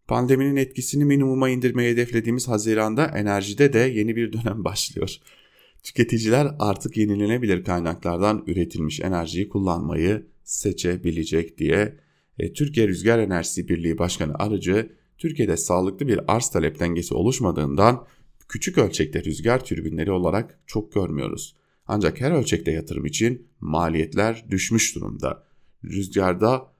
Pandeminin 0.07 0.55
etkisini 0.55 1.05
minimuma 1.05 1.49
indirmeyi 1.49 1.91
hedeflediğimiz 1.91 2.47
Haziran'da 2.47 3.05
enerjide 3.05 3.73
de 3.73 3.79
yeni 3.79 4.15
bir 4.15 4.33
dönem 4.33 4.63
başlıyor. 4.63 5.17
Tüketiciler 5.83 6.55
artık 6.59 6.97
yenilenebilir 6.97 7.63
kaynaklardan 7.63 8.43
üretilmiş 8.47 8.99
enerjiyi 8.99 9.49
kullanmayı 9.49 10.27
seçebilecek 10.43 11.57
diye 11.57 11.97
e, 12.39 12.53
Türkiye 12.53 12.87
Rüzgar 12.87 13.19
Enerjisi 13.19 13.67
Birliği 13.67 13.97
Başkanı 13.97 14.33
Arıcı, 14.35 14.95
Türkiye'de 15.17 15.57
sağlıklı 15.57 16.07
bir 16.07 16.35
arz 16.35 16.49
talep 16.49 16.79
dengesi 16.79 17.13
oluşmadığından 17.13 18.07
küçük 18.49 18.77
ölçekte 18.77 19.23
rüzgar 19.23 19.65
türbinleri 19.65 20.11
olarak 20.11 20.59
çok 20.67 20.93
görmüyoruz. 20.93 21.55
Ancak 21.87 22.21
her 22.21 22.31
ölçekte 22.31 22.71
yatırım 22.71 23.05
için 23.05 23.47
maliyetler 23.59 24.45
düşmüş 24.49 24.95
durumda. 24.95 25.43
Rüzgarda 25.83 26.71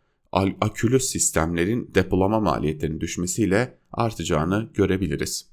akülü 0.62 1.00
sistemlerin 1.00 1.92
depolama 1.96 2.40
maliyetlerinin 2.40 3.00
düşmesiyle 3.00 3.78
artacağını 3.92 4.70
görebiliriz. 4.74 5.50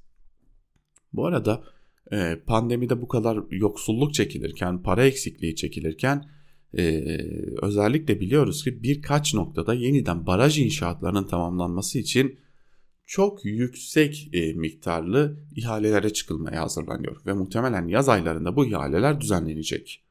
Bu 1.13 1.27
arada 1.27 1.65
e, 2.13 2.41
pandemide 2.47 3.03
bu 3.03 3.09
kadar 3.09 3.39
yoksulluk 3.51 4.15
çekilirken, 4.15 4.83
para 4.83 5.05
eksikliği 5.05 5.57
çekilirken 5.57 6.25
e, 6.79 7.05
özellikle 7.63 8.21
biliyoruz 8.21 8.65
ki 8.65 8.83
birkaç 8.83 9.35
noktada 9.35 9.75
yeniden 9.75 10.27
baraj 10.27 10.59
inşaatlarının 10.59 11.27
tamamlanması 11.27 11.99
için 11.99 12.39
çok 13.07 13.45
yüksek 13.45 14.29
e, 14.33 14.53
miktarlı 14.53 15.41
ihalelere 15.57 16.13
çıkılmaya 16.13 16.63
hazırlanıyor 16.63 17.17
ve 17.27 17.33
muhtemelen 17.33 17.89
yaz 17.89 18.09
aylarında 18.09 18.57
bu 18.57 18.67
ihaleler 18.67 19.21
düzenlenecek. 19.21 20.05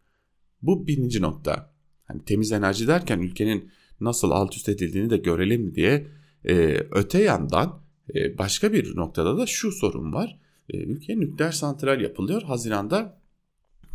Bu 0.62 0.88
birinci 0.88 1.22
nokta. 1.22 1.74
Hani 2.06 2.24
temiz 2.24 2.52
enerji 2.52 2.88
derken 2.88 3.20
ülkenin 3.20 3.72
nasıl 4.02 4.32
alt 4.32 4.56
üst 4.56 4.70
edildiğini 4.70 5.10
de 5.10 5.18
görelim 5.18 5.76
diye 5.76 6.08
e, 6.46 6.56
öte 6.92 7.24
yandan 7.24 7.82
e, 8.16 8.38
başka 8.38 8.74
bir 8.74 8.96
noktada 8.96 9.38
da 9.38 9.46
şu 9.46 9.72
sorun 9.72 10.14
var 10.14 10.40
e, 10.70 10.88
nükleer 11.20 11.52
santral 11.52 12.02
yapılıyor. 12.02 12.42
Haziran'da 12.42 13.22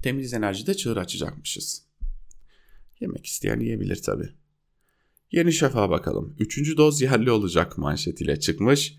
temiz 0.03 0.35
enerjide 0.35 0.75
çığır 0.75 0.97
açacakmışız. 0.97 1.87
Yemek 3.01 3.27
isteyen 3.27 3.61
yiyebilir 3.61 4.03
tabi. 4.03 4.29
Yeni 5.33 5.53
Şafak'a 5.53 5.91
bakalım. 5.91 6.37
Üçüncü 6.39 6.77
doz 6.77 7.03
yerli 7.03 7.31
olacak 7.31 7.79
manşetiyle 7.79 8.41
çıkmış. 8.41 8.97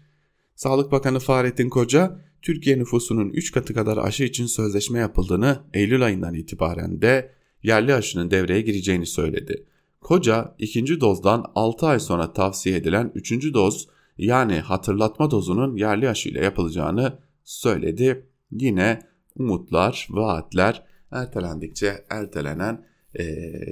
Sağlık 0.55 0.91
Bakanı 0.91 1.19
Fahrettin 1.19 1.69
Koca, 1.69 2.19
Türkiye 2.41 2.79
nüfusunun 2.79 3.29
3 3.29 3.51
katı 3.51 3.73
kadar 3.73 3.97
aşı 3.97 4.23
için 4.23 4.45
sözleşme 4.45 4.99
yapıldığını 4.99 5.59
Eylül 5.73 6.05
ayından 6.05 6.33
itibaren 6.33 7.01
de 7.01 7.33
yerli 7.63 7.93
aşının 7.93 8.31
devreye 8.31 8.62
gireceğini 8.62 9.05
söyledi. 9.05 9.65
Koca 10.01 10.55
ikinci 10.59 11.01
dozdan 11.01 11.51
6 11.55 11.88
ay 11.88 11.99
sonra 11.99 12.33
tavsiye 12.33 12.75
edilen 12.75 13.12
üçüncü 13.15 13.53
doz 13.53 13.88
yani 14.17 14.59
hatırlatma 14.59 15.31
dozunun 15.31 15.75
yerli 15.75 16.09
aşı 16.09 16.29
ile 16.29 16.43
yapılacağını 16.43 17.19
söyledi. 17.43 18.29
Yine 18.51 19.01
umutlar, 19.36 20.08
vaatler 20.10 20.86
ertelendikçe 21.12 22.06
ertelenen 22.10 22.86
e, 23.13 23.23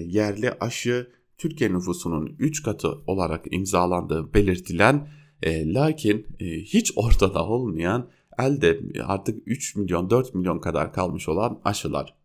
yerli 0.05 0.51
aşı 0.51 1.11
Türkiye 1.37 1.73
nüfusunun 1.73 2.35
3 2.39 2.63
katı 2.63 2.89
olarak 3.07 3.45
imzalandığı 3.53 4.33
belirtilen 4.33 5.09
e, 5.41 5.73
lakin 5.73 6.27
e, 6.39 6.45
hiç 6.45 6.91
ortada 6.95 7.45
olmayan 7.45 8.09
elde 8.39 8.79
artık 9.03 9.43
3 9.45 9.75
milyon 9.75 10.09
4 10.09 10.35
milyon 10.35 10.59
kadar 10.59 10.93
kalmış 10.93 11.29
olan 11.29 11.61
aşılar 11.63 12.15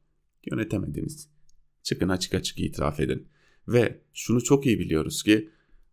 yönetemediniz. 0.50 1.28
Çıkın 1.82 2.09
açık 2.09 2.35
açık 2.35 2.59
itiraf 2.59 3.00
edin. 3.00 3.28
Ve 3.68 4.00
şunu 4.14 4.44
çok 4.44 4.66
iyi 4.66 4.78
biliyoruz 4.78 5.22
ki 5.22 5.50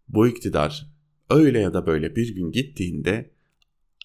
bu 0.08 0.28
iktidar 0.28 0.94
öyle 1.30 1.60
ya 1.60 1.74
da 1.74 1.86
böyle 1.88 2.16
bir 2.16 2.36
gün 2.36 2.52
gittiğinde 2.52 3.32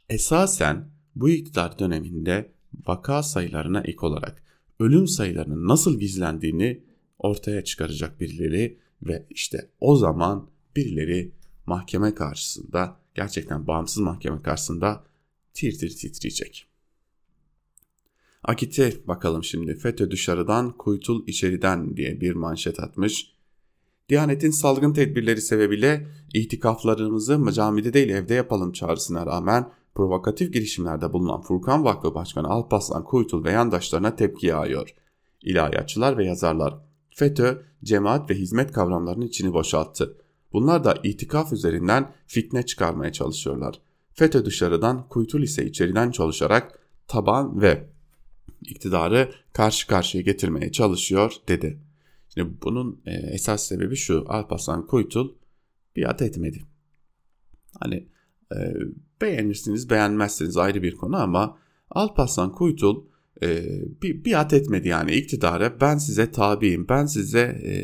esasen 0.08 0.90
bu 1.20 1.28
iktidar 1.28 1.78
döneminde 1.78 2.52
vaka 2.86 3.22
sayılarına 3.22 3.80
ek 3.80 3.98
olarak 4.00 4.42
ölüm 4.80 5.08
sayılarının 5.08 5.68
nasıl 5.68 6.00
gizlendiğini 6.00 6.82
ortaya 7.18 7.64
çıkaracak 7.64 8.20
birileri 8.20 8.78
ve 9.02 9.26
işte 9.30 9.70
o 9.80 9.96
zaman 9.96 10.50
birileri 10.76 11.32
mahkeme 11.66 12.14
karşısında 12.14 12.96
gerçekten 13.14 13.66
bağımsız 13.66 13.98
mahkeme 13.98 14.42
karşısında 14.42 15.04
tir 15.54 15.78
tir 15.78 15.96
titreyecek. 15.96 16.66
Akit'e 18.42 19.08
bakalım 19.08 19.44
şimdi. 19.44 19.74
FETÖ 19.74 20.10
dışarıdan, 20.10 20.76
kuytul 20.76 21.26
içeriden 21.26 21.96
diye 21.96 22.20
bir 22.20 22.32
manşet 22.32 22.80
atmış. 22.80 23.32
Diyanet'in 24.08 24.50
salgın 24.50 24.92
tedbirleri 24.92 25.40
sebebiyle 25.40 26.08
itikaflarımızı 26.34 27.52
camide 27.52 27.92
değil 27.92 28.08
evde 28.08 28.34
yapalım 28.34 28.72
çağrısına 28.72 29.26
rağmen 29.26 29.70
provokatif 29.98 30.52
girişimlerde 30.52 31.12
bulunan 31.12 31.40
Furkan 31.40 31.84
Vakfı 31.84 32.14
Başkanı 32.14 32.48
Alpaslan 32.48 33.04
Kuytul 33.04 33.44
ve 33.44 33.52
yandaşlarına 33.52 34.16
tepki 34.16 34.46
yağıyor. 34.46 34.94
İlahiyatçılar 35.42 36.18
ve 36.18 36.26
yazarlar 36.26 36.78
FETÖ, 37.10 37.62
cemaat 37.84 38.30
ve 38.30 38.34
hizmet 38.34 38.72
kavramlarının 38.72 39.26
içini 39.26 39.52
boşalttı. 39.52 40.16
Bunlar 40.52 40.84
da 40.84 40.94
itikaf 41.02 41.52
üzerinden 41.52 42.12
fitne 42.26 42.66
çıkarmaya 42.66 43.12
çalışıyorlar. 43.12 43.80
FETÖ 44.12 44.44
dışarıdan, 44.44 45.08
Kuytul 45.08 45.42
ise 45.42 45.66
içeriden 45.66 46.10
çalışarak 46.10 46.78
taban 47.08 47.60
ve 47.60 47.88
iktidarı 48.60 49.32
karşı 49.52 49.86
karşıya 49.86 50.22
getirmeye 50.22 50.72
çalışıyor 50.72 51.32
dedi. 51.48 51.80
Şimdi 52.34 52.50
bunun 52.62 53.00
e, 53.06 53.10
esas 53.10 53.68
sebebi 53.68 53.96
şu 53.96 54.24
Alparslan 54.28 54.86
Kuytul 54.86 55.34
biat 55.96 56.22
etmedi. 56.22 56.64
Hani 57.80 58.08
e, 58.52 58.74
beğenirsiniz 59.20 59.90
beğenmezsiniz 59.90 60.56
ayrı 60.56 60.82
bir 60.82 60.94
konu 60.94 61.16
ama 61.16 61.58
Alparslan 61.90 62.52
Kuytul 62.52 63.04
e, 63.42 63.64
bi, 64.02 64.24
biat 64.24 64.52
etmedi 64.52 64.88
yani 64.88 65.12
iktidara 65.12 65.80
ben 65.80 65.98
size 65.98 66.30
tabiyim 66.30 66.88
ben 66.88 67.06
size 67.06 67.40
e, 67.40 67.76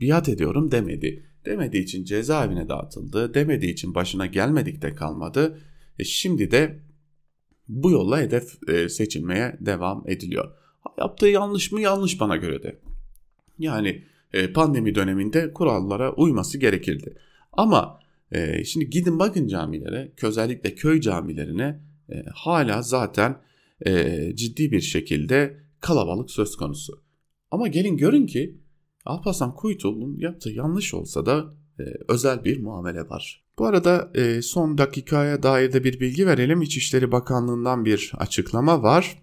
biat 0.00 0.28
ediyorum 0.28 0.70
demedi. 0.70 1.26
Demediği 1.46 1.82
için 1.82 2.04
cezaevine 2.04 2.68
dağıtıldı 2.68 3.34
demediği 3.34 3.72
için 3.72 3.94
başına 3.94 4.26
gelmedik 4.26 4.82
de 4.82 4.94
kalmadı. 4.94 5.58
E, 5.98 6.04
şimdi 6.04 6.50
de 6.50 6.78
bu 7.68 7.90
yolla 7.90 8.20
hedef 8.20 8.68
e, 8.68 8.88
seçilmeye 8.88 9.56
devam 9.60 10.04
ediliyor. 10.06 10.50
Yaptığı 10.98 11.26
yanlış 11.26 11.72
mı? 11.72 11.80
Yanlış 11.80 12.20
bana 12.20 12.36
göre 12.36 12.62
de. 12.62 12.78
Yani 13.58 14.04
e, 14.32 14.52
pandemi 14.52 14.94
döneminde 14.94 15.52
kurallara 15.52 16.12
uyması 16.12 16.58
gerekirdi. 16.58 17.18
Ama 17.52 18.01
e, 18.32 18.64
şimdi 18.64 18.90
gidin 18.90 19.18
bakın 19.18 19.48
camilere, 19.48 20.12
özellikle 20.22 20.74
köy 20.74 21.00
camilerine 21.00 21.80
e, 22.12 22.24
hala 22.34 22.82
zaten 22.82 23.36
e, 23.86 24.20
ciddi 24.34 24.72
bir 24.72 24.80
şekilde 24.80 25.56
kalabalık 25.80 26.30
söz 26.30 26.56
konusu. 26.56 27.02
Ama 27.50 27.68
gelin 27.68 27.96
görün 27.96 28.26
ki 28.26 28.58
Alparslan 29.04 29.54
Kuytul'un 29.54 30.18
yaptığı 30.18 30.50
yanlış 30.50 30.94
olsa 30.94 31.26
da 31.26 31.54
e, 31.80 31.82
özel 32.08 32.44
bir 32.44 32.60
muamele 32.60 33.08
var. 33.08 33.44
Bu 33.58 33.66
arada 33.66 34.10
e, 34.14 34.42
son 34.42 34.78
dakikaya 34.78 35.42
dair 35.42 35.72
de 35.72 35.84
bir 35.84 36.00
bilgi 36.00 36.26
verelim. 36.26 36.62
İçişleri 36.62 37.12
Bakanlığı'ndan 37.12 37.84
bir 37.84 38.12
açıklama 38.18 38.82
var. 38.82 39.22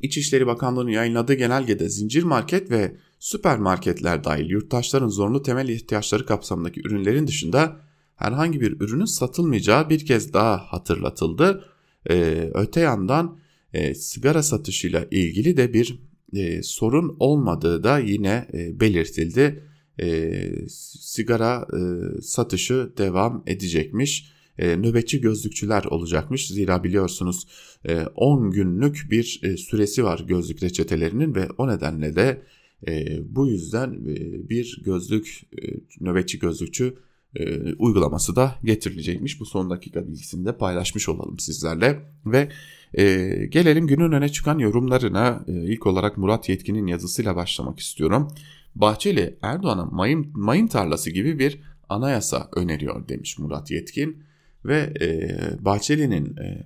İçişleri 0.00 0.46
Bakanlığı'nın 0.46 0.90
yayınladığı 0.90 1.34
genelgede 1.34 1.88
zincir 1.88 2.22
market 2.22 2.70
ve 2.70 2.96
süpermarketler 3.18 4.24
dahil 4.24 4.50
yurttaşların 4.50 5.08
zorunlu 5.08 5.42
temel 5.42 5.68
ihtiyaçları 5.68 6.26
kapsamındaki 6.26 6.80
ürünlerin 6.80 7.26
dışında 7.26 7.83
herhangi 8.16 8.60
bir 8.60 8.80
ürünün 8.80 9.04
satılmayacağı 9.04 9.90
bir 9.90 10.06
kez 10.06 10.32
daha 10.32 10.56
hatırlatıldı. 10.56 11.64
Ee, 12.10 12.50
öte 12.54 12.80
yandan 12.80 13.38
e, 13.72 13.94
sigara 13.94 14.42
satışıyla 14.42 15.06
ilgili 15.10 15.56
de 15.56 15.74
bir 15.74 15.98
e, 16.32 16.62
sorun 16.62 17.16
olmadığı 17.18 17.82
da 17.82 17.98
yine 17.98 18.48
e, 18.52 18.80
belirtildi. 18.80 19.64
E, 20.00 20.32
sigara 20.68 21.66
e, 21.72 21.80
satışı 22.22 22.92
devam 22.98 23.42
edecekmiş. 23.46 24.34
E, 24.58 24.76
nöbetçi 24.76 25.20
gözlükçüler 25.20 25.84
olacakmış. 25.84 26.48
Zira 26.48 26.84
biliyorsunuz 26.84 27.46
e, 27.84 28.00
10 28.00 28.50
günlük 28.50 29.06
bir 29.10 29.40
e, 29.42 29.56
süresi 29.56 30.04
var 30.04 30.24
gözlük 30.28 30.62
reçetelerinin 30.62 31.34
ve 31.34 31.48
o 31.58 31.68
nedenle 31.68 32.16
de 32.16 32.42
e, 32.88 33.18
bu 33.36 33.48
yüzden 33.48 33.92
e, 33.92 34.48
bir 34.48 34.82
gözlük 34.84 35.42
e, 35.62 35.66
nöbetçi 36.00 36.38
gözlükçü 36.38 36.94
e, 37.36 37.74
uygulaması 37.74 38.36
da 38.36 38.54
getirilecekmiş. 38.64 39.40
Bu 39.40 39.46
son 39.46 39.70
dakika 39.70 40.06
bilgisini 40.06 40.46
de 40.46 40.56
paylaşmış 40.56 41.08
olalım 41.08 41.38
sizlerle 41.38 42.00
ve 42.26 42.48
e, 42.94 43.04
gelelim 43.46 43.86
günün 43.86 44.12
öne 44.12 44.28
çıkan 44.28 44.58
yorumlarına. 44.58 45.44
E, 45.48 45.52
ilk 45.52 45.86
olarak 45.86 46.18
Murat 46.18 46.48
Yetkin'in 46.48 46.86
yazısıyla 46.86 47.36
başlamak 47.36 47.80
istiyorum. 47.80 48.28
Bahçeli 48.74 49.38
Erdoğan'a 49.42 49.84
mayın, 49.84 50.32
mayın 50.34 50.66
tarlası 50.66 51.10
gibi 51.10 51.38
bir 51.38 51.60
anayasa 51.88 52.48
öneriyor 52.56 53.08
demiş 53.08 53.38
Murat 53.38 53.70
Yetkin 53.70 54.24
ve 54.64 54.92
e, 55.00 55.64
Bahçeli'nin 55.64 56.36
e, 56.36 56.64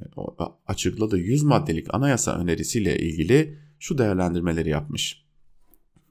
açıkladığı 0.66 1.18
100 1.18 1.42
maddelik 1.42 1.94
anayasa 1.94 2.38
önerisiyle 2.38 2.98
ilgili 2.98 3.58
şu 3.78 3.98
değerlendirmeleri 3.98 4.70
yapmış. 4.70 5.24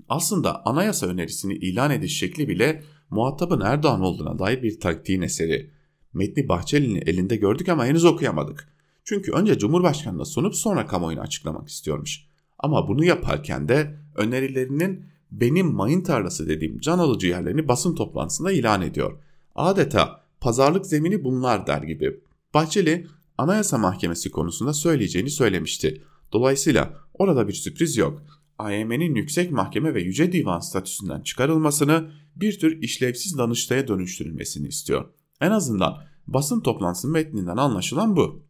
Aslında 0.09 0.65
anayasa 0.65 1.07
önerisini 1.07 1.53
ilan 1.53 1.91
ediş 1.91 2.19
şekli 2.19 2.47
bile 2.47 2.83
muhatabın 3.09 3.61
Erdoğan 3.61 4.01
olduğuna 4.01 4.39
dair 4.39 4.63
bir 4.63 4.79
taktiğin 4.79 5.21
eseri. 5.21 5.71
Metni 6.13 6.49
Bahçeli'nin 6.49 7.01
elinde 7.05 7.35
gördük 7.35 7.69
ama 7.69 7.85
henüz 7.85 8.05
okuyamadık. 8.05 8.73
Çünkü 9.03 9.31
önce 9.31 9.57
Cumhurbaşkanı'na 9.57 10.25
sunup 10.25 10.55
sonra 10.55 10.87
kamuoyuna 10.87 11.21
açıklamak 11.21 11.69
istiyormuş. 11.69 12.27
Ama 12.59 12.87
bunu 12.87 13.05
yaparken 13.05 13.69
de 13.69 13.97
önerilerinin 14.15 15.05
benim 15.31 15.73
mayın 15.73 16.01
tarlası 16.01 16.47
dediğim 16.47 16.79
can 16.79 16.99
alıcı 16.99 17.27
yerlerini 17.27 17.67
basın 17.67 17.95
toplantısında 17.95 18.51
ilan 18.51 18.81
ediyor. 18.81 19.19
Adeta 19.55 20.21
pazarlık 20.39 20.85
zemini 20.85 21.23
bunlar 21.23 21.67
der 21.67 21.81
gibi. 21.81 22.19
Bahçeli 22.53 23.07
Anayasa 23.37 23.77
Mahkemesi 23.77 24.31
konusunda 24.31 24.73
söyleyeceğini 24.73 25.29
söylemişti. 25.29 26.03
Dolayısıyla 26.33 26.93
orada 27.13 27.47
bir 27.47 27.53
sürpriz 27.53 27.97
yok. 27.97 28.21
AYM'nin 28.59 29.15
yüksek 29.15 29.51
mahkeme 29.51 29.93
ve 29.93 30.01
yüce 30.01 30.31
divan 30.31 30.59
statüsünden 30.59 31.21
çıkarılmasını 31.21 32.11
bir 32.35 32.59
tür 32.59 32.81
işlevsiz 32.81 33.37
danıştaya 33.37 33.87
dönüştürülmesini 33.87 34.67
istiyor. 34.67 35.05
En 35.41 35.51
azından 35.51 36.03
basın 36.27 36.61
toplantısı 36.61 37.07
metninden 37.07 37.57
anlaşılan 37.57 38.15
bu. 38.15 38.47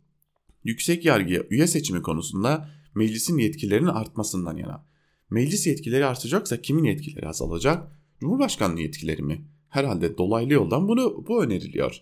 Yüksek 0.63 1.06
yargıya 1.06 1.43
üye 1.50 1.67
seçimi 1.67 2.02
konusunda 2.02 2.70
meclisin 2.96 3.38
yetkilerinin 3.38 3.88
artmasından 3.88 4.58
yana. 4.58 4.86
Meclis 5.30 5.67
yetkileri 5.67 6.06
artacaksa 6.06 6.62
kimin 6.62 6.84
yetkileri 6.84 7.28
azalacak? 7.28 7.91
Cumhurbaşkanlığı 8.20 8.82
yetkileri 8.82 9.22
mi? 9.22 9.48
Herhalde 9.70 10.17
dolaylı 10.17 10.54
yoldan 10.54 10.88
bunu 10.88 11.26
bu 11.28 11.43
öneriliyor. 11.43 12.02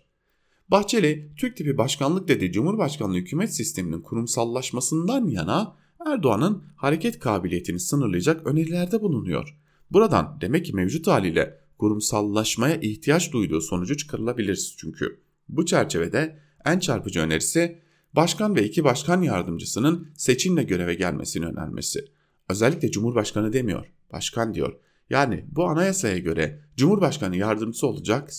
Bahçeli, 0.71 1.31
Türk 1.37 1.57
tipi 1.57 1.77
başkanlık 1.77 2.27
dediği 2.27 2.51
Cumhurbaşkanlığı 2.51 3.15
hükümet 3.15 3.55
sisteminin 3.55 4.01
kurumsallaşmasından 4.01 5.27
yana 5.27 5.75
Erdoğan'ın 6.05 6.63
hareket 6.75 7.19
kabiliyetini 7.19 7.79
sınırlayacak 7.79 8.47
önerilerde 8.47 9.01
bulunuyor. 9.01 9.57
Buradan 9.91 10.37
demek 10.41 10.65
ki 10.65 10.75
mevcut 10.75 11.07
haliyle 11.07 11.59
kurumsallaşmaya 11.77 12.75
ihtiyaç 12.75 13.33
duyduğu 13.33 13.61
sonucu 13.61 13.97
çıkarılabilir 13.97 14.75
çünkü. 14.77 15.19
Bu 15.49 15.65
çerçevede 15.65 16.39
en 16.65 16.79
çarpıcı 16.79 17.19
önerisi 17.19 17.79
başkan 18.13 18.55
ve 18.55 18.63
iki 18.63 18.83
başkan 18.83 19.21
yardımcısının 19.21 20.07
seçimle 20.17 20.63
göreve 20.63 20.93
gelmesini 20.93 21.45
önermesi. 21.45 22.05
Özellikle 22.49 22.91
Cumhurbaşkanı 22.91 23.53
demiyor, 23.53 23.85
başkan 24.13 24.53
diyor. 24.53 24.73
Yani 25.09 25.45
bu 25.51 25.65
anayasaya 25.65 26.17
göre 26.17 26.61
Cumhurbaşkanı 26.77 27.37
yardımcısı 27.37 27.87
olacak 27.87 28.29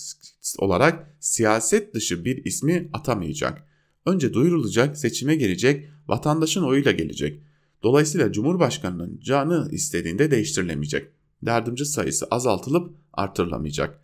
olarak 0.57 1.15
siyaset 1.19 1.93
dışı 1.93 2.25
bir 2.25 2.45
ismi 2.45 2.89
atamayacak. 2.93 3.63
Önce 4.05 4.33
duyurulacak, 4.33 4.97
seçime 4.97 5.35
girecek, 5.35 5.89
vatandaşın 6.07 6.63
oyuyla 6.63 6.91
gelecek. 6.91 7.46
Dolayısıyla 7.87 8.31
Cumhurbaşkanının 8.31 9.19
canı 9.19 9.67
istediğinde 9.71 10.31
değiştirilemeyecek. 10.31 11.07
Yardımcı 11.41 11.85
sayısı 11.85 12.25
azaltılıp 12.25 12.95
artırılamayacak. 13.13 14.01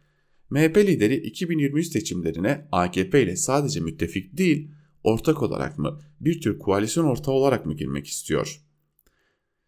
MHP 0.49 0.77
lideri 0.77 1.15
2023 1.15 1.87
seçimlerine 1.87 2.67
AKP 2.71 3.23
ile 3.23 3.35
sadece 3.35 3.79
müttefik 3.79 4.37
değil, 4.37 4.71
ortak 5.03 5.41
olarak 5.41 5.79
mı, 5.79 5.99
bir 6.19 6.41
tür 6.41 6.59
koalisyon 6.59 7.05
ortağı 7.05 7.33
olarak 7.33 7.65
mı 7.65 7.73
girmek 7.73 8.07
istiyor? 8.07 8.61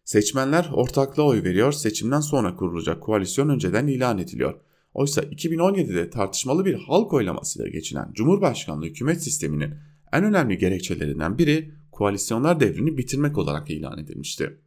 Seçmenler 0.04 0.70
ortaklığa 0.72 1.26
oy 1.26 1.42
veriyor, 1.42 1.72
seçimden 1.72 2.20
sonra 2.20 2.56
kurulacak 2.56 3.02
koalisyon 3.02 3.48
önceden 3.48 3.86
ilan 3.86 4.18
ediliyor. 4.18 4.60
Oysa 4.94 5.22
2017'de 5.22 6.10
tartışmalı 6.10 6.64
bir 6.64 6.74
halk 6.74 7.12
oylamasıyla 7.12 7.68
geçilen 7.68 8.12
Cumhurbaşkanlığı 8.12 8.86
hükümet 8.86 9.22
sisteminin 9.22 9.74
en 10.12 10.24
önemli 10.24 10.58
gerekçelerinden 10.58 11.38
biri 11.38 11.72
koalisyonlar 11.96 12.60
devrini 12.60 12.98
bitirmek 12.98 13.38
olarak 13.38 13.70
ilan 13.70 13.98
edilmişti. 13.98 14.60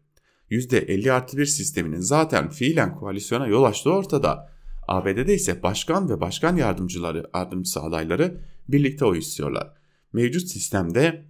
%50 0.51 1.11
artı 1.11 1.37
1 1.37 1.45
sisteminin 1.45 1.99
zaten 1.99 2.49
fiilen 2.49 2.95
koalisyona 2.95 3.47
yol 3.47 3.63
açtığı 3.63 3.93
ortada. 3.93 4.49
ABD'de 4.87 5.33
ise 5.33 5.63
başkan 5.63 6.09
ve 6.09 6.21
başkan 6.21 6.55
yardımcıları, 6.55 7.29
yardımcısı 7.35 7.81
adayları 7.81 8.41
birlikte 8.67 9.05
oy 9.05 9.17
istiyorlar. 9.17 9.73
Mevcut 10.13 10.47
sistemde 10.47 11.25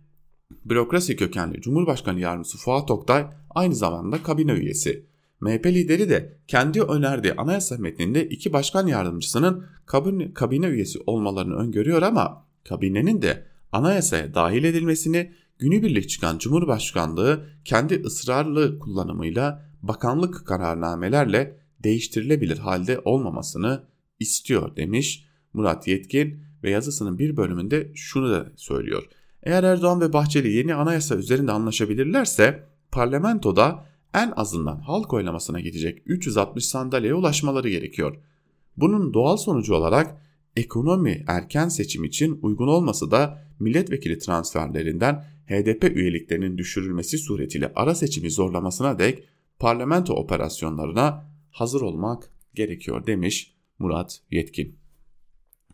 bürokrasi 0.65 1.15
kökenli 1.15 1.61
Cumhurbaşkanı 1.61 2.19
Yardımcısı 2.19 2.57
Fuat 2.57 2.91
Oktay 2.91 3.27
aynı 3.49 3.75
zamanda 3.75 4.23
kabine 4.23 4.51
üyesi. 4.51 5.05
MHP 5.41 5.65
lideri 5.65 6.09
de 6.09 6.39
kendi 6.47 6.81
önerdiği 6.81 7.33
anayasa 7.33 7.77
metninde 7.77 8.29
iki 8.29 8.53
başkan 8.53 8.87
yardımcısının 8.87 9.65
kabine, 9.85 10.33
kabine 10.33 10.65
üyesi 10.65 10.99
olmalarını 11.05 11.55
öngörüyor 11.55 12.01
ama 12.01 12.45
kabinenin 12.69 13.21
de 13.21 13.45
anayasaya 13.71 14.33
dahil 14.33 14.63
edilmesini 14.63 15.33
günübirlik 15.59 16.09
çıkan 16.09 16.37
Cumhurbaşkanlığı 16.37 17.45
kendi 17.65 18.01
ısrarlı 18.05 18.79
kullanımıyla 18.79 19.69
bakanlık 19.81 20.47
kararnamelerle 20.47 21.59
değiştirilebilir 21.83 22.57
halde 22.57 23.01
olmamasını 23.05 23.83
istiyor 24.19 24.75
demiş 24.75 25.25
Murat 25.53 25.87
Yetkin 25.87 26.43
ve 26.63 26.69
yazısının 26.69 27.19
bir 27.19 27.37
bölümünde 27.37 27.91
şunu 27.95 28.31
da 28.31 28.51
söylüyor. 28.55 29.03
Eğer 29.43 29.63
Erdoğan 29.63 30.01
ve 30.01 30.13
Bahçeli 30.13 30.51
yeni 30.51 30.75
anayasa 30.75 31.15
üzerinde 31.15 31.51
anlaşabilirlerse 31.51 32.67
parlamentoda 32.91 33.85
en 34.13 34.33
azından 34.35 34.79
halk 34.79 35.13
oylamasına 35.13 35.59
gidecek 35.59 36.01
360 36.05 36.65
sandalyeye 36.65 37.13
ulaşmaları 37.13 37.69
gerekiyor. 37.69 38.17
Bunun 38.77 39.13
doğal 39.13 39.37
sonucu 39.37 39.75
olarak 39.75 40.21
ekonomi 40.55 41.23
erken 41.27 41.69
seçim 41.69 42.03
için 42.03 42.39
uygun 42.41 42.67
olması 42.67 43.11
da 43.11 43.43
milletvekili 43.59 44.19
transferlerinden 44.19 45.25
HDP 45.49 45.83
üyeliklerinin 45.83 46.57
düşürülmesi 46.57 47.17
suretiyle 47.17 47.71
ara 47.75 47.95
seçimi 47.95 48.31
zorlamasına 48.31 48.99
dek 48.99 49.23
parlamento 49.59 50.13
operasyonlarına 50.13 51.31
hazır 51.51 51.81
olmak 51.81 52.31
gerekiyor 52.53 53.07
demiş 53.07 53.55
Murat 53.79 54.21
Yetkin. 54.31 54.79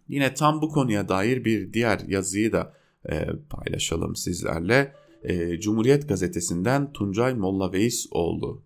Yine 0.08 0.34
tam 0.34 0.62
bu 0.62 0.70
konuya 0.70 1.10
dair 1.10 1.46
bir 1.46 1.74
diğer 1.74 2.00
yazıyı 2.08 2.52
da 2.52 2.74
e, 3.10 3.26
paylaşalım 3.50 4.16
sizlerle. 4.16 4.94
E, 5.24 5.60
Cumhuriyet 5.60 6.10
gazetesinden 6.10 6.94
Tuncay 6.94 7.34
Molla 7.34 7.72
oldu. 8.12 8.64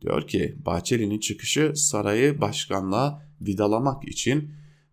Diyor 0.00 0.26
ki 0.26 0.56
Bahçeli'nin 0.66 1.18
çıkışı 1.18 1.72
sarayı 1.74 2.40
başkanlığa 2.40 3.22
vidalamak 3.40 4.08
için 4.08 4.50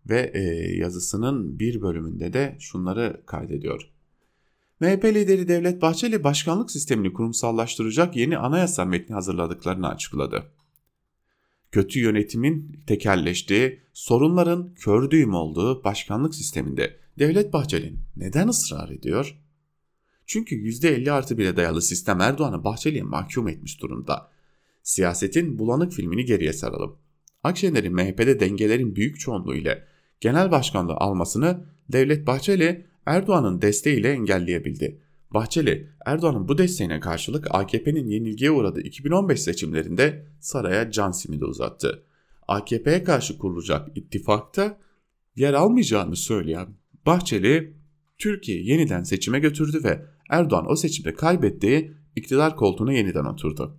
ve 0.08 0.30
e, 0.34 0.40
yazısının 0.76 1.58
bir 1.58 1.82
bölümünde 1.82 2.32
de 2.32 2.56
şunları 2.60 3.22
kaydediyor. 3.26 3.93
MHP 4.84 5.04
lideri 5.04 5.48
Devlet 5.48 5.82
Bahçeli 5.82 6.24
başkanlık 6.24 6.70
sistemini 6.70 7.12
kurumsallaştıracak 7.12 8.16
yeni 8.16 8.38
anayasa 8.38 8.84
metni 8.84 9.14
hazırladıklarını 9.14 9.88
açıkladı. 9.88 10.52
Kötü 11.72 12.00
yönetimin 12.00 12.80
tekelleştiği, 12.86 13.80
sorunların 13.92 14.74
kör 14.74 15.10
düğüm 15.10 15.34
olduğu 15.34 15.84
başkanlık 15.84 16.34
sisteminde 16.34 16.96
Devlet 17.18 17.52
Bahçeli 17.52 17.94
neden 18.16 18.48
ısrar 18.48 18.88
ediyor? 18.88 19.38
Çünkü 20.26 20.56
%50 20.56 21.10
artı 21.10 21.34
1'e 21.34 21.56
dayalı 21.56 21.82
sistem 21.82 22.20
Erdoğan'ı 22.20 22.64
Bahçeli'ye 22.64 23.02
mahkum 23.02 23.48
etmiş 23.48 23.82
durumda. 23.82 24.30
Siyasetin 24.82 25.58
bulanık 25.58 25.92
filmini 25.92 26.24
geriye 26.24 26.52
saralım. 26.52 26.96
Akşener'in 27.44 27.94
MHP'de 27.94 28.40
dengelerin 28.40 28.96
büyük 28.96 29.20
çoğunluğu 29.20 29.54
ile 29.54 29.84
genel 30.20 30.50
başkanlığı 30.50 30.94
almasını 30.94 31.64
Devlet 31.88 32.26
Bahçeli 32.26 32.93
Erdoğan'ın 33.06 33.62
desteğiyle 33.62 34.10
engelleyebildi. 34.10 35.00
Bahçeli, 35.30 35.90
Erdoğan'ın 36.06 36.48
bu 36.48 36.58
desteğine 36.58 37.00
karşılık 37.00 37.46
AKP'nin 37.50 38.06
yenilgiye 38.06 38.50
uğradığı 38.50 38.80
2015 38.80 39.40
seçimlerinde 39.40 40.26
saraya 40.40 40.90
can 40.90 41.10
simidi 41.10 41.44
uzattı. 41.44 42.04
AKP'ye 42.48 43.04
karşı 43.04 43.38
kurulacak 43.38 43.88
ittifakta 43.96 44.78
yer 45.36 45.54
almayacağını 45.54 46.16
söyleyen 46.16 46.68
Bahçeli, 47.06 47.76
Türkiye 48.18 48.62
yeniden 48.62 49.02
seçime 49.02 49.38
götürdü 49.38 49.84
ve 49.84 50.06
Erdoğan 50.30 50.70
o 50.70 50.76
seçimde 50.76 51.14
kaybettiği 51.14 51.92
iktidar 52.16 52.56
koltuğuna 52.56 52.92
yeniden 52.92 53.24
oturdu. 53.24 53.78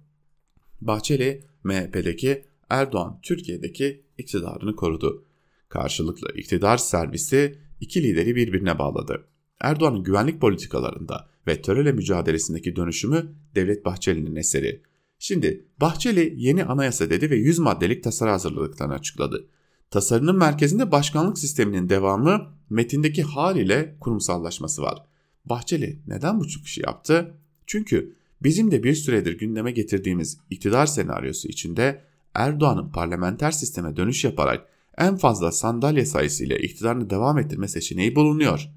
Bahçeli, 0.82 1.44
MHP'deki 1.64 2.46
Erdoğan 2.70 3.20
Türkiye'deki 3.22 4.04
iktidarını 4.18 4.76
korudu. 4.76 5.26
Karşılıklı 5.70 6.28
iktidar 6.36 6.78
servisi 6.78 7.60
iki 7.80 8.04
lideri 8.04 8.36
birbirine 8.36 8.80
bağladı. 8.80 9.28
Erdoğan'ın 9.62 10.04
güvenlik 10.04 10.42
politikalarında 10.42 11.30
ve 11.48 11.62
terörle 11.62 11.92
mücadelesindeki 11.92 12.76
dönüşümü 12.76 13.36
Devlet 13.56 13.86
Bahçeli'nin 13.86 14.36
eseri. 14.36 14.82
Şimdi 15.20 15.66
Bahçeli 15.82 16.34
yeni 16.38 16.64
anayasa 16.64 17.10
dedi 17.10 17.30
ve 17.30 17.36
100 17.36 17.60
maddelik 17.60 18.04
tasarı 18.04 18.30
hazırladıklarını 18.30 18.94
açıkladı. 18.94 19.48
Tasarının 19.92 20.36
merkezinde 20.36 20.92
başkanlık 20.92 21.40
sisteminin 21.40 21.90
devamı 21.90 22.56
metindeki 22.70 23.24
hal 23.24 23.58
ile 23.58 23.98
kurumsallaşması 24.00 24.82
var. 24.82 25.06
Bahçeli 25.46 26.02
neden 26.08 26.40
bu 26.40 26.48
çıkışı 26.48 26.82
yaptı? 26.82 27.34
Çünkü 27.68 28.16
bizim 28.44 28.72
de 28.72 28.84
bir 28.84 28.94
süredir 28.94 29.38
gündeme 29.40 29.72
getirdiğimiz 29.72 30.38
iktidar 30.50 30.86
senaryosu 30.86 31.48
içinde 31.48 32.02
Erdoğan'ın 32.34 32.92
parlamenter 32.92 33.52
sisteme 33.52 33.96
dönüş 33.96 34.24
yaparak 34.24 34.68
en 34.98 35.16
fazla 35.16 35.52
sandalye 35.52 36.06
sayısıyla 36.06 36.58
iktidarını 36.58 37.10
devam 37.10 37.40
ettirme 37.40 37.68
seçeneği 37.68 38.16
bulunuyor. 38.16 38.70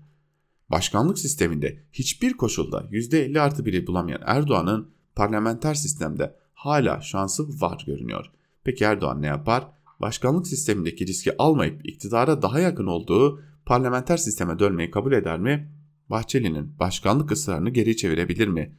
Başkanlık 0.70 1.18
sisteminde 1.18 1.82
hiçbir 1.92 2.32
koşulda 2.32 2.80
%50 2.90 3.40
artı 3.40 3.66
biri 3.66 3.86
bulamayan 3.86 4.22
Erdoğan'ın 4.24 4.90
parlamenter 5.14 5.74
sistemde 5.74 6.34
hala 6.54 7.00
şansı 7.00 7.60
var 7.60 7.84
görünüyor. 7.86 8.26
Peki 8.64 8.84
Erdoğan 8.84 9.22
ne 9.22 9.26
yapar? 9.26 9.68
Başkanlık 10.00 10.46
sistemindeki 10.46 11.06
riski 11.06 11.36
almayıp 11.36 11.88
iktidara 11.88 12.42
daha 12.42 12.60
yakın 12.60 12.86
olduğu 12.86 13.42
parlamenter 13.66 14.16
sisteme 14.16 14.58
dönmeyi 14.58 14.90
kabul 14.90 15.12
eder 15.12 15.38
mi? 15.38 15.72
Bahçeli'nin 16.10 16.78
başkanlık 16.78 17.32
ısrarını 17.32 17.70
geri 17.70 17.96
çevirebilir 17.96 18.48
mi? 18.48 18.76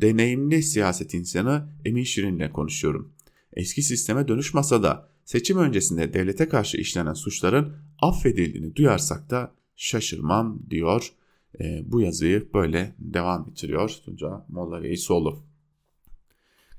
Deneyimli 0.00 0.62
siyaset 0.62 1.14
insanı 1.14 1.68
Emin 1.84 2.04
Şirin'le 2.04 2.52
konuşuyorum. 2.52 3.12
Eski 3.52 3.82
sisteme 3.82 4.28
dönüş 4.28 4.54
masada 4.54 5.08
seçim 5.28 5.58
öncesinde 5.58 6.12
devlete 6.14 6.48
karşı 6.48 6.76
işlenen 6.76 7.12
suçların 7.12 7.76
affedildiğini 7.98 8.76
duyarsak 8.76 9.30
da 9.30 9.54
şaşırmam 9.76 10.62
diyor. 10.70 11.12
E, 11.60 11.82
bu 11.86 12.00
yazıyı 12.00 12.48
böyle 12.54 12.94
devam 12.98 13.48
ettiriyor 13.48 13.90
Tunca 14.04 14.44
Molla 14.48 14.82
Reisoğlu. 14.82 15.42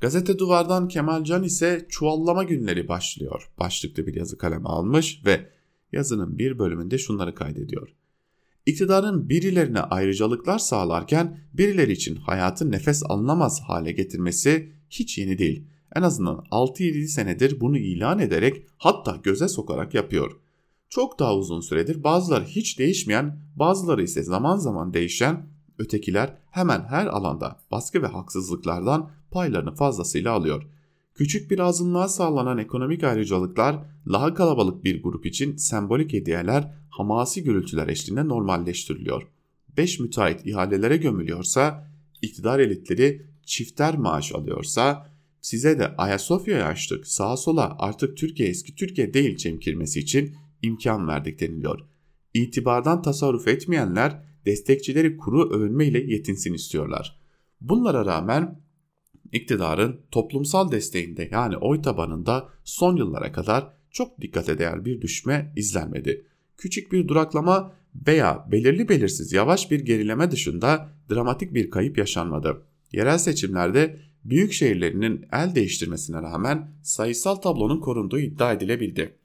Gazete 0.01 0.39
Duvar'dan 0.39 0.88
Kemal 0.88 1.24
Can 1.24 1.43
ise 1.43 1.86
çuvallama 1.89 2.43
günleri 2.43 2.88
başlıyor. 2.88 3.49
Başlıklı 3.59 4.07
bir 4.07 4.15
yazı 4.15 4.38
kaleme 4.38 4.69
almış 4.69 5.21
ve 5.26 5.49
yazının 5.91 6.38
bir 6.39 6.59
bölümünde 6.59 6.97
şunları 6.97 7.36
kaydediyor. 7.36 7.95
İktidarın 8.65 9.30
birilerine 9.30 9.80
ayrıcalıklar 9.80 10.59
sağlarken 10.59 11.39
birileri 11.53 11.91
için 11.91 12.15
hayatı 12.15 12.71
nefes 12.71 13.03
alınamaz 13.05 13.61
hale 13.61 13.91
getirmesi 13.91 14.74
hiç 14.89 15.17
yeni 15.17 15.38
değil 15.38 15.67
en 15.95 16.01
azından 16.01 16.37
6-7 16.51 17.07
senedir 17.07 17.61
bunu 17.61 17.77
ilan 17.77 18.19
ederek 18.19 18.65
hatta 18.77 19.19
göze 19.23 19.47
sokarak 19.47 19.93
yapıyor. 19.93 20.39
Çok 20.89 21.19
daha 21.19 21.35
uzun 21.35 21.61
süredir 21.61 22.03
bazıları 22.03 22.45
hiç 22.45 22.79
değişmeyen, 22.79 23.39
bazıları 23.55 24.03
ise 24.03 24.23
zaman 24.23 24.57
zaman 24.57 24.93
değişen, 24.93 25.49
ötekiler 25.77 26.37
hemen 26.51 26.83
her 26.83 27.05
alanda 27.05 27.59
baskı 27.71 28.01
ve 28.01 28.07
haksızlıklardan 28.07 29.11
paylarını 29.31 29.75
fazlasıyla 29.75 30.31
alıyor. 30.31 30.63
Küçük 31.15 31.51
bir 31.51 31.59
azınlığa 31.59 32.07
sağlanan 32.07 32.57
ekonomik 32.57 33.03
ayrıcalıklar 33.03 33.75
daha 34.13 34.33
kalabalık 34.33 34.83
bir 34.83 35.03
grup 35.03 35.25
için 35.25 35.55
sembolik 35.55 36.13
hediyeler, 36.13 36.73
hamasi 36.89 37.43
gürültüler 37.43 37.87
eşliğinde 37.87 38.27
normalleştiriliyor. 38.27 39.27
5 39.77 39.99
müteahhit 39.99 40.45
ihalelere 40.45 40.97
gömülüyorsa, 40.97 41.87
iktidar 42.21 42.59
elitleri 42.59 43.25
çifter 43.45 43.97
maaş 43.97 44.35
alıyorsa, 44.35 45.09
size 45.41 45.79
de 45.79 45.95
Ayasofya'yı 45.95 46.65
açtık 46.65 47.07
sağa 47.07 47.37
sola 47.37 47.75
artık 47.79 48.17
Türkiye 48.17 48.49
eski 48.49 48.75
Türkiye 48.75 49.13
değil 49.13 49.37
çemkirmesi 49.37 49.99
için 49.99 50.35
imkan 50.61 51.07
verdik 51.07 51.39
deniliyor. 51.39 51.79
İtibardan 52.33 53.01
tasarruf 53.01 53.47
etmeyenler 53.47 54.23
destekçileri 54.45 55.17
kuru 55.17 55.49
övünmeyle 55.49 55.99
yetinsin 55.99 56.53
istiyorlar. 56.53 57.19
Bunlara 57.61 58.05
rağmen 58.05 58.61
iktidarın 59.31 60.01
toplumsal 60.11 60.71
desteğinde 60.71 61.29
yani 61.31 61.57
oy 61.57 61.81
tabanında 61.81 62.49
son 62.63 62.95
yıllara 62.95 63.31
kadar 63.31 63.73
çok 63.91 64.21
dikkate 64.21 64.57
değer 64.57 64.85
bir 64.85 65.01
düşme 65.01 65.53
izlenmedi. 65.55 66.25
Küçük 66.57 66.91
bir 66.91 67.07
duraklama 67.07 67.73
veya 68.07 68.47
belirli 68.51 68.89
belirsiz 68.89 69.33
yavaş 69.33 69.71
bir 69.71 69.79
gerileme 69.79 70.31
dışında 70.31 70.89
dramatik 71.11 71.53
bir 71.53 71.69
kayıp 71.69 71.97
yaşanmadı. 71.97 72.61
Yerel 72.91 73.17
seçimlerde 73.17 73.99
büyük 74.26 74.53
şehirlerinin 74.53 75.26
el 75.32 75.55
değiştirmesine 75.55 76.17
rağmen 76.17 76.72
sayısal 76.84 77.36
tablonun 77.36 77.80
korunduğu 77.80 78.20
iddia 78.20 78.53
edilebildi. 78.53 79.15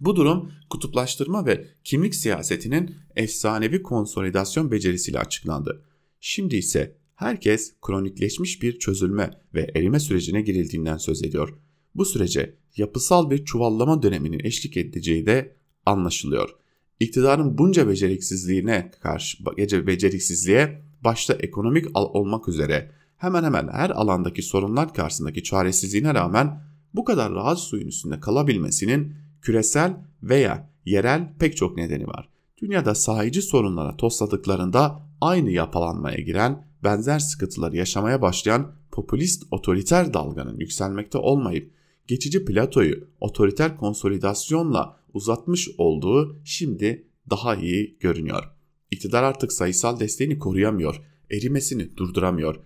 Bu 0.00 0.16
durum 0.16 0.52
kutuplaştırma 0.70 1.46
ve 1.46 1.66
kimlik 1.84 2.14
siyasetinin 2.14 2.94
efsanevi 3.16 3.82
konsolidasyon 3.82 4.70
becerisiyle 4.70 5.18
açıklandı. 5.18 5.84
Şimdi 6.20 6.56
ise 6.56 6.96
herkes 7.14 7.74
kronikleşmiş 7.82 8.62
bir 8.62 8.78
çözülme 8.78 9.30
ve 9.54 9.70
erime 9.74 10.00
sürecine 10.00 10.42
girildiğinden 10.42 10.96
söz 10.96 11.22
ediyor. 11.22 11.58
Bu 11.94 12.04
sürece 12.04 12.54
yapısal 12.76 13.30
bir 13.30 13.44
çuvallama 13.44 14.02
döneminin 14.02 14.40
eşlik 14.44 14.76
edeceği 14.76 15.26
de 15.26 15.56
anlaşılıyor. 15.86 16.50
İktidarın 17.00 17.58
bunca 17.58 17.88
beceriksizliğine 17.88 18.90
karşı 19.00 19.44
beceriksizliğe 19.86 20.82
başta 21.04 21.34
ekonomik 21.34 21.86
olmak 21.94 22.48
üzere 22.48 22.90
hemen 23.22 23.44
hemen 23.44 23.68
her 23.68 23.90
alandaki 23.90 24.42
sorunlar 24.42 24.94
karşısındaki 24.94 25.42
çaresizliğine 25.42 26.14
rağmen 26.14 26.62
bu 26.94 27.04
kadar 27.04 27.34
rahat 27.34 27.58
suyun 27.58 27.86
üstünde 27.86 28.20
kalabilmesinin 28.20 29.14
küresel 29.42 29.96
veya 30.22 30.70
yerel 30.84 31.32
pek 31.38 31.56
çok 31.56 31.76
nedeni 31.76 32.06
var. 32.06 32.28
Dünyada 32.62 32.94
sahici 32.94 33.42
sorunlara 33.42 33.96
tosladıklarında 33.96 35.02
aynı 35.20 35.50
yapalanmaya 35.50 36.20
giren, 36.20 36.66
benzer 36.84 37.18
sıkıntıları 37.18 37.76
yaşamaya 37.76 38.22
başlayan 38.22 38.72
popülist 38.92 39.42
otoriter 39.50 40.14
dalganın 40.14 40.58
yükselmekte 40.58 41.18
olmayıp 41.18 41.72
geçici 42.06 42.44
platoyu 42.44 43.08
otoriter 43.20 43.76
konsolidasyonla 43.76 44.96
uzatmış 45.14 45.68
olduğu 45.78 46.40
şimdi 46.44 47.08
daha 47.30 47.56
iyi 47.56 47.96
görünüyor. 48.00 48.44
İktidar 48.90 49.22
artık 49.22 49.52
sayısal 49.52 50.00
desteğini 50.00 50.38
koruyamıyor, 50.38 51.02
erimesini 51.30 51.96
durduramıyor. 51.96 52.56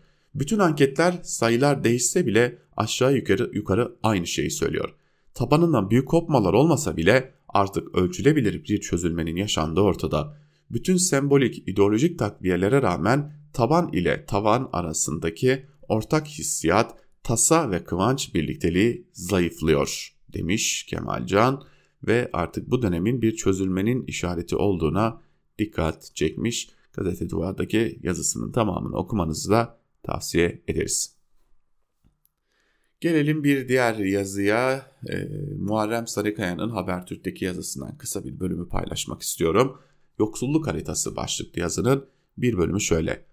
Bütün 0.40 0.58
anketler 0.58 1.20
sayılar 1.22 1.84
değişse 1.84 2.26
bile 2.26 2.58
aşağı 2.76 3.14
yukarı 3.16 3.50
yukarı 3.52 3.96
aynı 4.02 4.26
şeyi 4.26 4.50
söylüyor. 4.50 4.94
Tabanından 5.34 5.90
büyük 5.90 6.08
kopmalar 6.08 6.52
olmasa 6.52 6.96
bile 6.96 7.34
artık 7.48 7.94
ölçülebilir 7.94 8.64
bir 8.64 8.80
çözülmenin 8.80 9.36
yaşandığı 9.36 9.80
ortada. 9.80 10.36
Bütün 10.70 10.96
sembolik 10.96 11.68
ideolojik 11.68 12.18
takviyelere 12.18 12.82
rağmen 12.82 13.32
taban 13.52 13.92
ile 13.92 14.26
tavan 14.26 14.68
arasındaki 14.72 15.66
ortak 15.88 16.26
hissiyat, 16.26 16.94
tasa 17.22 17.70
ve 17.70 17.84
kıvanç 17.84 18.34
birlikteliği 18.34 19.06
zayıflıyor 19.12 20.16
demiş 20.32 20.86
Kemalcan 20.88 21.64
ve 22.06 22.30
artık 22.32 22.70
bu 22.70 22.82
dönemin 22.82 23.22
bir 23.22 23.36
çözülmenin 23.36 24.04
işareti 24.04 24.56
olduğuna 24.56 25.22
dikkat 25.58 26.14
çekmiş. 26.14 26.68
Gazete 26.92 27.30
Duvar'daki 27.30 27.98
yazısının 28.02 28.52
tamamını 28.52 28.96
okumanızı 28.96 29.50
da 29.50 29.75
tavsiye 30.06 30.62
ederiz. 30.68 31.16
Gelelim 33.00 33.44
bir 33.44 33.68
diğer 33.68 33.94
yazıya. 33.94 34.86
E, 35.08 35.28
Muharrem 35.58 36.06
Sarıkaya'nın 36.06 36.70
Habertürk'teki 36.70 37.44
yazısından 37.44 37.98
kısa 37.98 38.24
bir 38.24 38.40
bölümü 38.40 38.68
paylaşmak 38.68 39.22
istiyorum. 39.22 39.78
Yoksulluk 40.18 40.66
haritası 40.66 41.16
başlıklı 41.16 41.60
yazının 41.60 42.06
bir 42.38 42.58
bölümü 42.58 42.80
şöyle. 42.80 43.24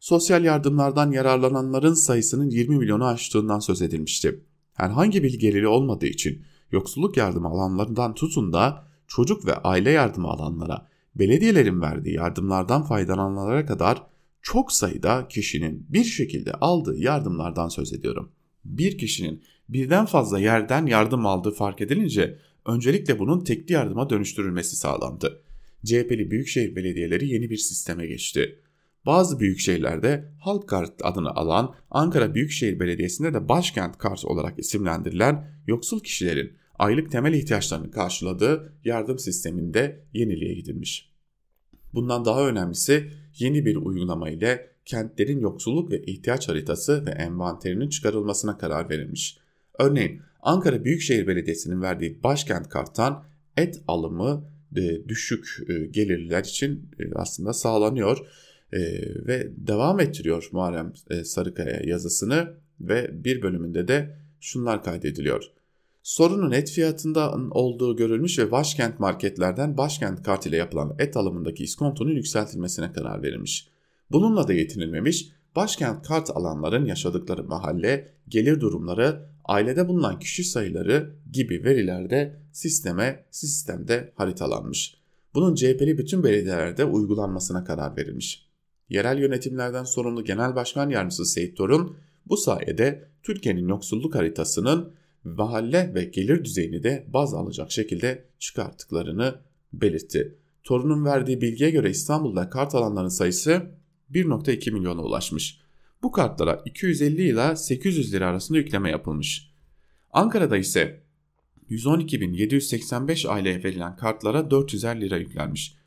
Sosyal 0.00 0.44
yardımlardan 0.44 1.10
yararlananların 1.12 1.94
sayısının 1.94 2.50
20 2.50 2.76
milyonu 2.78 3.04
aştığından 3.04 3.58
söz 3.58 3.82
edilmişti. 3.82 4.44
Herhangi 4.72 5.22
bir 5.22 5.38
geliri 5.38 5.68
olmadığı 5.68 6.06
için 6.06 6.42
yoksulluk 6.72 7.16
yardımı 7.16 7.48
alanlarından 7.48 8.14
tutun 8.14 8.52
da 8.52 8.84
çocuk 9.06 9.46
ve 9.46 9.54
aile 9.54 9.90
yardımı 9.90 10.28
alanlara, 10.28 10.88
belediyelerin 11.14 11.80
verdiği 11.80 12.14
yardımlardan 12.14 12.82
faydalananlara 12.82 13.66
kadar 13.66 14.06
çok 14.42 14.72
sayıda 14.72 15.28
kişinin 15.28 15.86
bir 15.88 16.04
şekilde 16.04 16.52
aldığı 16.52 16.98
yardımlardan 16.98 17.68
söz 17.68 17.92
ediyorum. 17.92 18.32
Bir 18.64 18.98
kişinin 18.98 19.42
birden 19.68 20.06
fazla 20.06 20.38
yerden 20.38 20.86
yardım 20.86 21.26
aldığı 21.26 21.50
fark 21.50 21.80
edilince 21.80 22.38
öncelikle 22.66 23.18
bunun 23.18 23.44
tekli 23.44 23.72
yardıma 23.72 24.10
dönüştürülmesi 24.10 24.76
sağlandı. 24.76 25.42
CHP'li 25.84 26.30
büyükşehir 26.30 26.76
belediyeleri 26.76 27.28
yeni 27.28 27.50
bir 27.50 27.56
sisteme 27.56 28.06
geçti. 28.06 28.58
Bazı 29.06 29.40
büyük 29.40 29.60
şehirlerde 29.60 30.32
halk 30.40 30.68
kart 30.68 30.92
adını 31.02 31.30
alan 31.30 31.74
Ankara 31.90 32.34
Büyükşehir 32.34 32.80
Belediyesi'nde 32.80 33.34
de 33.34 33.48
başkent 33.48 33.98
kart 33.98 34.24
olarak 34.24 34.58
isimlendirilen 34.58 35.50
yoksul 35.66 36.00
kişilerin 36.00 36.52
aylık 36.78 37.12
temel 37.12 37.34
ihtiyaçlarını 37.34 37.90
karşıladığı 37.90 38.74
yardım 38.84 39.18
sisteminde 39.18 40.04
yeniliğe 40.12 40.54
gidilmiş. 40.54 41.09
Bundan 41.94 42.24
daha 42.24 42.48
önemlisi 42.48 43.10
yeni 43.38 43.64
bir 43.64 43.76
uygulama 43.76 44.30
ile 44.30 44.70
kentlerin 44.84 45.40
yoksulluk 45.40 45.90
ve 45.90 46.02
ihtiyaç 46.02 46.48
haritası 46.48 47.06
ve 47.06 47.10
envanterinin 47.10 47.88
çıkarılmasına 47.88 48.58
karar 48.58 48.90
verilmiş. 48.90 49.38
Örneğin 49.78 50.22
Ankara 50.42 50.84
Büyükşehir 50.84 51.26
Belediyesi'nin 51.26 51.82
verdiği 51.82 52.22
başkent 52.22 52.68
karttan 52.68 53.24
et 53.56 53.80
alımı 53.88 54.44
e, 54.76 55.08
düşük 55.08 55.46
e, 55.68 55.86
gelirliler 55.86 56.44
için 56.44 56.90
e, 56.98 57.14
aslında 57.14 57.52
sağlanıyor 57.52 58.18
ve 59.26 59.50
devam 59.56 60.00
ettiriyor 60.00 60.48
Muharrem 60.52 60.92
Sarıkaya 61.24 61.80
yazısını 61.84 62.54
ve 62.80 63.24
bir 63.24 63.42
bölümünde 63.42 63.88
de 63.88 64.16
şunlar 64.40 64.84
kaydediliyor. 64.84 65.44
Sorunun 66.02 66.50
et 66.50 66.70
fiyatında 66.70 67.34
olduğu 67.50 67.96
görülmüş 67.96 68.38
ve 68.38 68.50
başkent 68.50 69.00
marketlerden 69.00 69.76
başkent 69.76 70.22
kart 70.22 70.46
ile 70.46 70.56
yapılan 70.56 70.96
et 70.98 71.16
alımındaki 71.16 71.64
iskontonun 71.64 72.10
yükseltilmesine 72.10 72.92
karar 72.92 73.22
verilmiş. 73.22 73.68
Bununla 74.10 74.48
da 74.48 74.52
yetinilmemiş, 74.52 75.28
başkent 75.56 76.06
kart 76.06 76.30
alanların 76.30 76.84
yaşadıkları 76.84 77.44
mahalle, 77.44 78.14
gelir 78.28 78.60
durumları, 78.60 79.26
ailede 79.44 79.88
bulunan 79.88 80.18
kişi 80.18 80.44
sayıları 80.44 81.14
gibi 81.32 81.64
veriler 81.64 82.10
de 82.10 82.40
sisteme, 82.52 83.24
sistemde 83.30 84.12
haritalanmış. 84.16 84.94
Bunun 85.34 85.54
CHP'li 85.54 85.98
bütün 85.98 86.24
belediyelerde 86.24 86.84
uygulanmasına 86.84 87.64
karar 87.64 87.96
verilmiş. 87.96 88.46
Yerel 88.88 89.18
yönetimlerden 89.18 89.84
sorumlu 89.84 90.24
Genel 90.24 90.54
Başkan 90.54 90.90
Yardımcısı 90.90 91.24
Seyit 91.26 91.56
Torun 91.56 91.96
bu 92.26 92.36
sayede 92.36 93.08
Türkiye'nin 93.22 93.68
yoksulluk 93.68 94.14
haritasının 94.14 94.92
mahalle 95.24 95.94
ve 95.94 96.04
gelir 96.04 96.44
düzeyini 96.44 96.82
de 96.82 97.06
baz 97.08 97.34
alacak 97.34 97.72
şekilde 97.72 98.24
çıkarttıklarını 98.38 99.40
belirtti. 99.72 100.34
Torun'un 100.64 101.04
verdiği 101.04 101.40
bilgiye 101.40 101.70
göre 101.70 101.90
İstanbul'da 101.90 102.50
kart 102.50 102.74
alanların 102.74 103.08
sayısı 103.08 103.62
1.2 104.12 104.70
milyona 104.70 105.02
ulaşmış. 105.02 105.60
Bu 106.02 106.12
kartlara 106.12 106.62
250 106.64 107.22
ila 107.22 107.56
800 107.56 108.14
lira 108.14 108.28
arasında 108.28 108.58
yükleme 108.58 108.90
yapılmış. 108.90 109.50
Ankara'da 110.12 110.56
ise 110.56 111.02
112.785 111.70 113.28
aileye 113.28 113.64
verilen 113.64 113.96
kartlara 113.96 114.50
400 114.50 114.84
lira 114.84 115.16
yüklenmiş. 115.16 115.79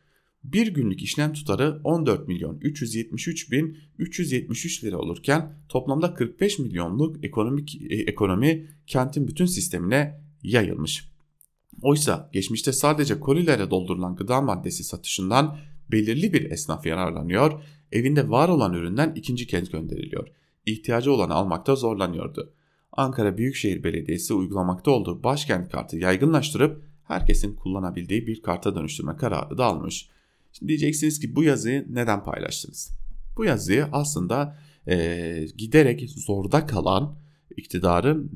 Bir 0.43 0.67
günlük 0.67 1.01
işlem 1.01 1.33
tutarı 1.33 1.81
14 1.83 2.27
milyon 2.27 2.57
373 2.61 3.51
bin 3.51 3.77
373 3.97 4.83
lira 4.83 4.97
olurken 4.97 5.53
toplamda 5.69 6.13
45 6.13 6.59
milyonluk 6.59 7.25
ekonomik 7.25 7.81
e, 7.81 7.95
ekonomi 7.95 8.67
kentin 8.87 9.27
bütün 9.27 9.45
sistemine 9.45 10.21
yayılmış. 10.43 11.09
Oysa 11.81 12.29
geçmişte 12.33 12.71
sadece 12.71 13.19
kolilere 13.19 13.69
doldurulan 13.69 14.15
gıda 14.15 14.41
maddesi 14.41 14.83
satışından 14.83 15.57
belirli 15.91 16.33
bir 16.33 16.51
esnaf 16.51 16.85
yararlanıyor, 16.85 17.63
evinde 17.91 18.29
var 18.29 18.49
olan 18.49 18.73
üründen 18.73 19.13
ikinci 19.15 19.47
kez 19.47 19.69
gönderiliyor. 19.69 20.27
İhtiyacı 20.65 21.13
olanı 21.13 21.33
almakta 21.33 21.75
zorlanıyordu. 21.75 22.53
Ankara 22.91 23.37
Büyükşehir 23.37 23.83
Belediyesi 23.83 24.33
uygulamakta 24.33 24.91
olduğu 24.91 25.23
başkent 25.23 25.71
kartı 25.71 25.97
yaygınlaştırıp 25.97 26.83
herkesin 27.03 27.55
kullanabildiği 27.55 28.27
bir 28.27 28.41
karta 28.41 28.75
dönüştürme 28.75 29.17
kararı 29.17 29.57
da 29.57 29.65
almış. 29.65 30.09
Şimdi 30.53 30.69
diyeceksiniz 30.69 31.19
ki 31.19 31.35
bu 31.35 31.43
yazıyı 31.43 31.85
neden 31.89 32.23
paylaştınız? 32.23 32.91
Bu 33.37 33.45
yazıyı 33.45 33.87
aslında 33.91 34.57
e, 34.87 35.47
giderek 35.57 36.09
zorda 36.09 36.65
kalan 36.65 37.17
iktidarın 37.57 38.31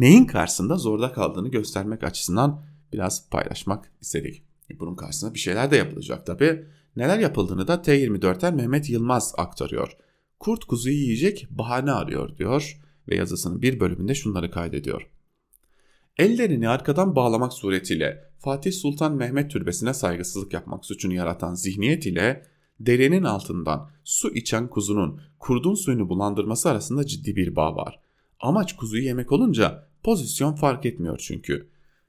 neyin 0.00 0.24
karşısında 0.24 0.76
zorda 0.76 1.12
kaldığını 1.12 1.48
göstermek 1.48 2.04
açısından 2.04 2.64
biraz 2.92 3.30
paylaşmak 3.30 3.92
istedik. 4.00 4.42
Bunun 4.80 4.96
karşısında 4.96 5.34
bir 5.34 5.38
şeyler 5.38 5.70
de 5.70 5.76
yapılacak 5.76 6.26
tabi. 6.26 6.66
Neler 6.96 7.18
yapıldığını 7.18 7.68
da 7.68 7.74
T24'ten 7.74 8.56
Mehmet 8.56 8.90
Yılmaz 8.90 9.34
aktarıyor. 9.36 9.96
Kurt 10.40 10.64
kuzuyu 10.64 10.96
yiyecek 10.96 11.46
bahane 11.50 11.92
arıyor 11.92 12.36
diyor 12.36 12.80
ve 13.08 13.16
yazısının 13.16 13.62
bir 13.62 13.80
bölümünde 13.80 14.14
şunları 14.14 14.50
kaydediyor. 14.50 15.10
Ellerini 16.18 16.68
arkadan 16.68 17.16
bağlamak 17.16 17.52
suretiyle 17.52 18.31
Fatih 18.42 18.72
Sultan 18.72 19.16
Mehmet 19.16 19.50
Türbesi'ne 19.50 19.94
saygısızlık 19.94 20.52
yapmak 20.52 20.84
suçunu 20.84 21.14
yaratan 21.14 21.54
zihniyet 21.54 22.06
ile 22.06 22.46
derenin 22.80 23.22
altından 23.22 23.90
su 24.04 24.34
içen 24.34 24.68
kuzunun 24.68 25.20
kurdun 25.38 25.74
suyunu 25.74 26.08
bulandırması 26.08 26.70
arasında 26.70 27.06
ciddi 27.06 27.36
bir 27.36 27.56
bağ 27.56 27.76
var. 27.76 28.00
Amaç 28.40 28.76
kuzuyu 28.76 29.04
yemek 29.04 29.32
olunca 29.32 29.88
pozisyon 30.02 30.54
fark 30.54 30.86
etmiyor 30.86 31.18
çünkü. 31.18 31.68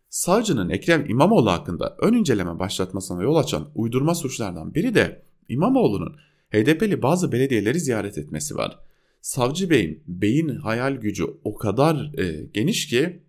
Savcının 0.09 0.69
Ekrem 0.69 1.09
İmamoğlu 1.09 1.51
hakkında 1.51 1.97
ön 1.99 2.13
inceleme 2.13 2.59
başlatmasına 2.59 3.23
yol 3.23 3.36
açan 3.36 3.67
uydurma 3.75 4.15
suçlardan 4.15 4.75
biri 4.75 4.95
de 4.95 5.25
İmamoğlu'nun 5.49 6.15
HDP'li 6.53 7.01
bazı 7.01 7.31
belediyeleri 7.31 7.79
ziyaret 7.79 8.17
etmesi 8.17 8.55
var. 8.55 8.79
Savcı 9.21 9.69
Bey'in 9.69 10.03
beyin 10.07 10.49
hayal 10.49 10.93
gücü 10.95 11.25
o 11.43 11.55
kadar 11.55 12.19
e, 12.19 12.45
geniş 12.53 12.88
ki 12.88 13.23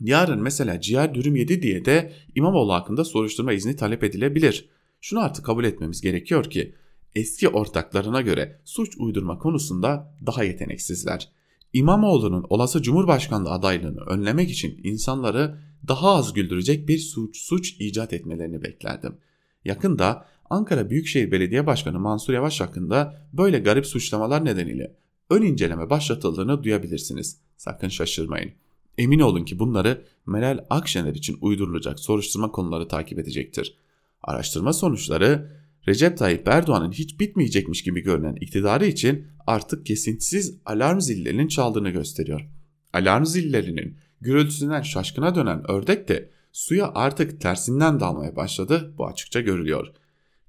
yarın 0.00 0.42
mesela 0.42 0.80
ciğer 0.80 1.14
dürüm 1.14 1.36
yedi 1.36 1.62
diye 1.62 1.84
de 1.84 2.12
İmamoğlu 2.34 2.72
hakkında 2.72 3.04
soruşturma 3.04 3.52
izni 3.52 3.76
talep 3.76 4.04
edilebilir. 4.04 4.68
Şunu 5.00 5.20
artık 5.20 5.44
kabul 5.44 5.64
etmemiz 5.64 6.00
gerekiyor 6.00 6.44
ki 6.44 6.74
eski 7.14 7.48
ortaklarına 7.48 8.20
göre 8.20 8.60
suç 8.64 8.96
uydurma 8.98 9.38
konusunda 9.38 10.14
daha 10.26 10.44
yeteneksizler. 10.44 11.28
İmamoğlu'nun 11.72 12.46
olası 12.48 12.82
Cumhurbaşkanlığı 12.82 13.50
adaylığını 13.50 14.00
önlemek 14.00 14.50
için 14.50 14.80
insanları 14.84 15.58
daha 15.88 16.14
az 16.14 16.32
güldürecek 16.32 16.88
bir 16.88 16.98
suç, 16.98 17.36
suç 17.36 17.76
icat 17.80 18.12
etmelerini 18.12 18.62
beklerdim. 18.62 19.16
Yakında 19.64 20.26
Ankara 20.50 20.90
Büyükşehir 20.90 21.32
Belediye 21.32 21.66
Başkanı 21.66 21.98
Mansur 21.98 22.32
Yavaş 22.32 22.60
hakkında 22.60 23.28
böyle 23.32 23.58
garip 23.58 23.86
suçlamalar 23.86 24.44
nedeniyle 24.44 24.96
ön 25.30 25.42
inceleme 25.42 25.90
başlatıldığını 25.90 26.64
duyabilirsiniz. 26.64 27.40
Sakın 27.56 27.88
şaşırmayın. 27.88 28.52
Emin 28.98 29.20
olun 29.20 29.44
ki 29.44 29.58
bunları 29.58 30.04
Meral 30.26 30.64
Akşener 30.70 31.14
için 31.14 31.38
uydurulacak 31.40 32.00
soruşturma 32.00 32.50
konuları 32.50 32.88
takip 32.88 33.18
edecektir. 33.18 33.78
Araştırma 34.22 34.72
sonuçları 34.72 35.58
Recep 35.88 36.18
Tayyip 36.18 36.48
Erdoğan'ın 36.48 36.92
hiç 36.92 37.20
bitmeyecekmiş 37.20 37.82
gibi 37.82 38.00
görünen 38.00 38.36
iktidarı 38.36 38.86
için 38.86 39.26
artık 39.46 39.86
kesintisiz 39.86 40.58
alarm 40.66 41.00
zillerinin 41.00 41.48
çaldığını 41.48 41.90
gösteriyor. 41.90 42.48
Alarm 42.92 43.24
zillerinin 43.24 43.96
gürültüsünden 44.20 44.82
şaşkına 44.82 45.34
dönen 45.34 45.70
ördek 45.70 46.08
de 46.08 46.30
suya 46.52 46.92
artık 46.94 47.40
tersinden 47.40 48.00
dalmaya 48.00 48.36
başladı 48.36 48.94
bu 48.98 49.06
açıkça 49.06 49.40
görülüyor. 49.40 49.92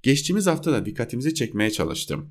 Geçtiğimiz 0.02 0.46
hafta 0.46 0.72
da 0.72 0.86
dikkatimizi 0.86 1.34
çekmeye 1.34 1.70
çalıştım. 1.70 2.30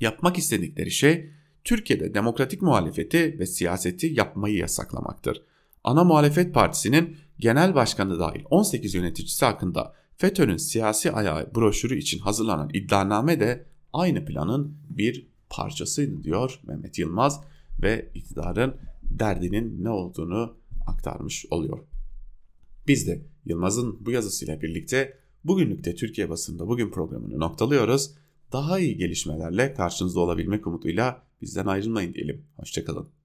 Yapmak 0.00 0.38
istedikleri 0.38 0.90
şey 0.90 1.30
Türkiye'de 1.64 2.14
demokratik 2.14 2.62
muhalefeti 2.62 3.38
ve 3.38 3.46
siyaseti 3.46 4.06
yapmayı 4.06 4.56
yasaklamaktır. 4.56 5.42
Ana 5.84 6.04
muhalefet 6.04 6.54
partisinin 6.54 7.16
genel 7.38 7.74
başkanı 7.74 8.18
dahil 8.18 8.42
18 8.50 8.94
yöneticisi 8.94 9.44
hakkında 9.44 9.94
FETÖ'nün 10.16 10.56
siyasi 10.56 11.12
ayağı 11.12 11.54
broşürü 11.54 11.98
için 11.98 12.18
hazırlanan 12.18 12.70
iddianame 12.72 13.40
de 13.40 13.66
aynı 13.92 14.24
planın 14.24 14.76
bir 14.90 15.28
parçasıydı 15.50 16.22
diyor 16.22 16.60
Mehmet 16.66 16.98
Yılmaz 16.98 17.40
ve 17.82 18.10
iktidarın 18.14 18.76
derdinin 19.02 19.84
ne 19.84 19.90
olduğunu 19.90 20.56
aktarmış 20.86 21.46
oluyor. 21.50 21.78
Biz 22.88 23.06
de 23.06 23.22
Yılmaz'ın 23.44 24.06
bu 24.06 24.10
yazısıyla 24.10 24.60
birlikte 24.60 25.18
bugünlükte 25.44 25.94
Türkiye 25.94 26.30
basında 26.30 26.68
bugün 26.68 26.90
programını 26.90 27.40
noktalıyoruz. 27.40 28.14
Daha 28.52 28.78
iyi 28.78 28.96
gelişmelerle 28.96 29.74
karşınızda 29.74 30.20
olabilmek 30.20 30.66
umuduyla 30.66 31.22
bizden 31.44 31.66
ayrılmayın 31.66 32.14
diyelim. 32.14 32.46
Hoşçakalın. 32.56 33.14